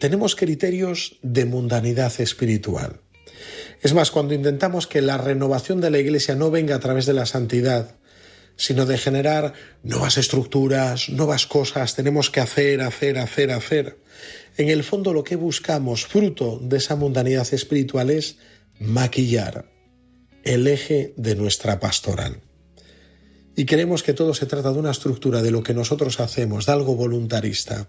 tenemos 0.00 0.34
criterios 0.36 1.18
de 1.22 1.44
mundanidad 1.44 2.18
espiritual. 2.20 3.00
Es 3.82 3.92
más, 3.92 4.10
cuando 4.10 4.32
intentamos 4.32 4.86
que 4.86 5.02
la 5.02 5.18
renovación 5.18 5.82
de 5.82 5.90
la 5.90 5.98
Iglesia 5.98 6.34
no 6.34 6.50
venga 6.50 6.76
a 6.76 6.80
través 6.80 7.04
de 7.04 7.12
la 7.12 7.26
santidad, 7.26 7.96
sino 8.56 8.86
de 8.86 8.96
generar 8.96 9.52
nuevas 9.82 10.16
estructuras, 10.16 11.10
nuevas 11.10 11.46
cosas, 11.46 11.94
tenemos 11.94 12.30
que 12.30 12.40
hacer, 12.40 12.80
hacer, 12.80 13.18
hacer, 13.18 13.50
hacer. 13.50 13.98
En 14.56 14.70
el 14.70 14.82
fondo 14.82 15.12
lo 15.12 15.24
que 15.24 15.36
buscamos, 15.36 16.06
fruto 16.06 16.58
de 16.62 16.78
esa 16.78 16.96
mundanidad 16.96 17.52
espiritual, 17.52 18.08
es 18.08 18.38
maquillar 18.78 19.73
el 20.44 20.66
eje 20.68 21.14
de 21.16 21.34
nuestra 21.34 21.80
pastoral. 21.80 22.40
Y 23.56 23.66
creemos 23.66 24.02
que 24.02 24.14
todo 24.14 24.34
se 24.34 24.46
trata 24.46 24.72
de 24.72 24.78
una 24.78 24.90
estructura 24.90 25.40
de 25.40 25.50
lo 25.50 25.62
que 25.62 25.74
nosotros 25.74 26.20
hacemos, 26.20 26.66
de 26.66 26.72
algo 26.72 26.96
voluntarista, 26.96 27.88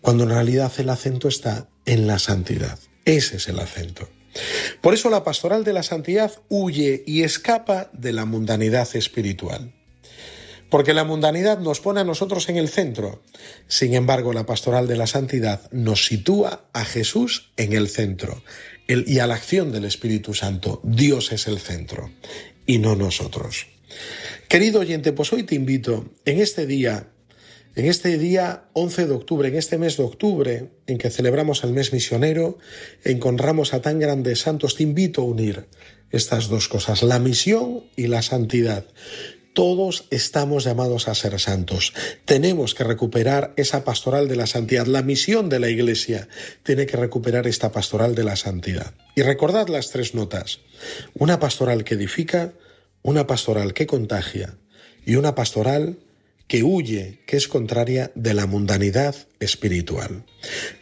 cuando 0.00 0.24
en 0.24 0.30
realidad 0.30 0.72
el 0.78 0.90
acento 0.90 1.28
está 1.28 1.68
en 1.86 2.06
la 2.06 2.18
santidad. 2.18 2.78
Ese 3.04 3.36
es 3.36 3.48
el 3.48 3.58
acento. 3.58 4.08
Por 4.80 4.94
eso 4.94 5.10
la 5.10 5.24
pastoral 5.24 5.64
de 5.64 5.72
la 5.72 5.82
santidad 5.82 6.32
huye 6.48 7.02
y 7.06 7.22
escapa 7.22 7.90
de 7.92 8.12
la 8.12 8.24
mundanidad 8.24 8.88
espiritual. 8.94 9.74
Porque 10.70 10.94
la 10.94 11.04
mundanidad 11.04 11.58
nos 11.58 11.80
pone 11.80 12.00
a 12.00 12.04
nosotros 12.04 12.48
en 12.48 12.56
el 12.56 12.70
centro. 12.70 13.22
Sin 13.66 13.92
embargo, 13.92 14.32
la 14.32 14.46
pastoral 14.46 14.88
de 14.88 14.96
la 14.96 15.06
santidad 15.06 15.70
nos 15.70 16.06
sitúa 16.06 16.64
a 16.72 16.86
Jesús 16.86 17.52
en 17.58 17.74
el 17.74 17.88
centro 17.88 18.42
y 18.88 19.18
a 19.18 19.26
la 19.26 19.34
acción 19.34 19.72
del 19.72 19.84
Espíritu 19.84 20.34
Santo. 20.34 20.80
Dios 20.84 21.32
es 21.32 21.46
el 21.46 21.58
centro 21.58 22.10
y 22.66 22.78
no 22.78 22.96
nosotros. 22.96 23.66
Querido 24.48 24.80
oyente, 24.80 25.12
pues 25.12 25.32
hoy 25.32 25.44
te 25.44 25.54
invito 25.54 26.12
en 26.24 26.40
este 26.40 26.66
día 26.66 27.08
en 27.74 27.86
este 27.86 28.18
día 28.18 28.64
11 28.74 29.06
de 29.06 29.14
octubre, 29.14 29.48
en 29.48 29.56
este 29.56 29.78
mes 29.78 29.96
de 29.96 30.02
octubre, 30.02 30.68
en 30.86 30.98
que 30.98 31.08
celebramos 31.08 31.64
el 31.64 31.72
mes 31.72 31.92
misionero, 31.92 32.58
encontramos 33.02 33.72
a 33.72 33.80
tan 33.80 33.98
grandes 33.98 34.40
santos, 34.40 34.76
te 34.76 34.82
invito 34.82 35.22
a 35.22 35.24
unir 35.24 35.68
estas 36.10 36.48
dos 36.48 36.68
cosas, 36.68 37.02
la 37.02 37.18
misión 37.18 37.84
y 37.96 38.08
la 38.08 38.20
santidad. 38.20 38.84
Todos 39.54 40.06
estamos 40.10 40.64
llamados 40.64 41.08
a 41.08 41.14
ser 41.14 41.38
santos. 41.38 41.92
Tenemos 42.24 42.74
que 42.74 42.84
recuperar 42.84 43.52
esa 43.56 43.84
pastoral 43.84 44.26
de 44.26 44.36
la 44.36 44.46
santidad. 44.46 44.86
La 44.86 45.02
misión 45.02 45.50
de 45.50 45.58
la 45.58 45.68
Iglesia 45.68 46.28
tiene 46.62 46.86
que 46.86 46.96
recuperar 46.96 47.46
esta 47.46 47.70
pastoral 47.70 48.14
de 48.14 48.24
la 48.24 48.36
santidad. 48.36 48.94
Y 49.14 49.20
recordad 49.20 49.68
las 49.68 49.90
tres 49.90 50.14
notas. 50.14 50.60
Una 51.12 51.38
pastoral 51.38 51.84
que 51.84 51.94
edifica, 51.94 52.54
una 53.02 53.26
pastoral 53.26 53.74
que 53.74 53.86
contagia 53.86 54.56
y 55.04 55.16
una 55.16 55.34
pastoral 55.34 55.98
que 56.46 56.62
huye, 56.62 57.20
que 57.26 57.36
es 57.36 57.46
contraria 57.46 58.10
de 58.14 58.32
la 58.32 58.46
mundanidad 58.46 59.14
espiritual. 59.38 60.24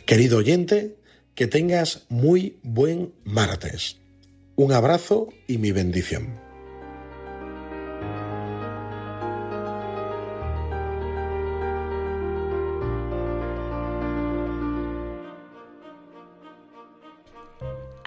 Querido 0.06 0.38
oyente, 0.38 0.96
que 1.34 1.48
tengas 1.48 2.04
muy 2.08 2.58
buen 2.62 3.14
martes. 3.24 3.96
Un 4.54 4.72
abrazo 4.72 5.32
y 5.48 5.58
mi 5.58 5.72
bendición. 5.72 6.49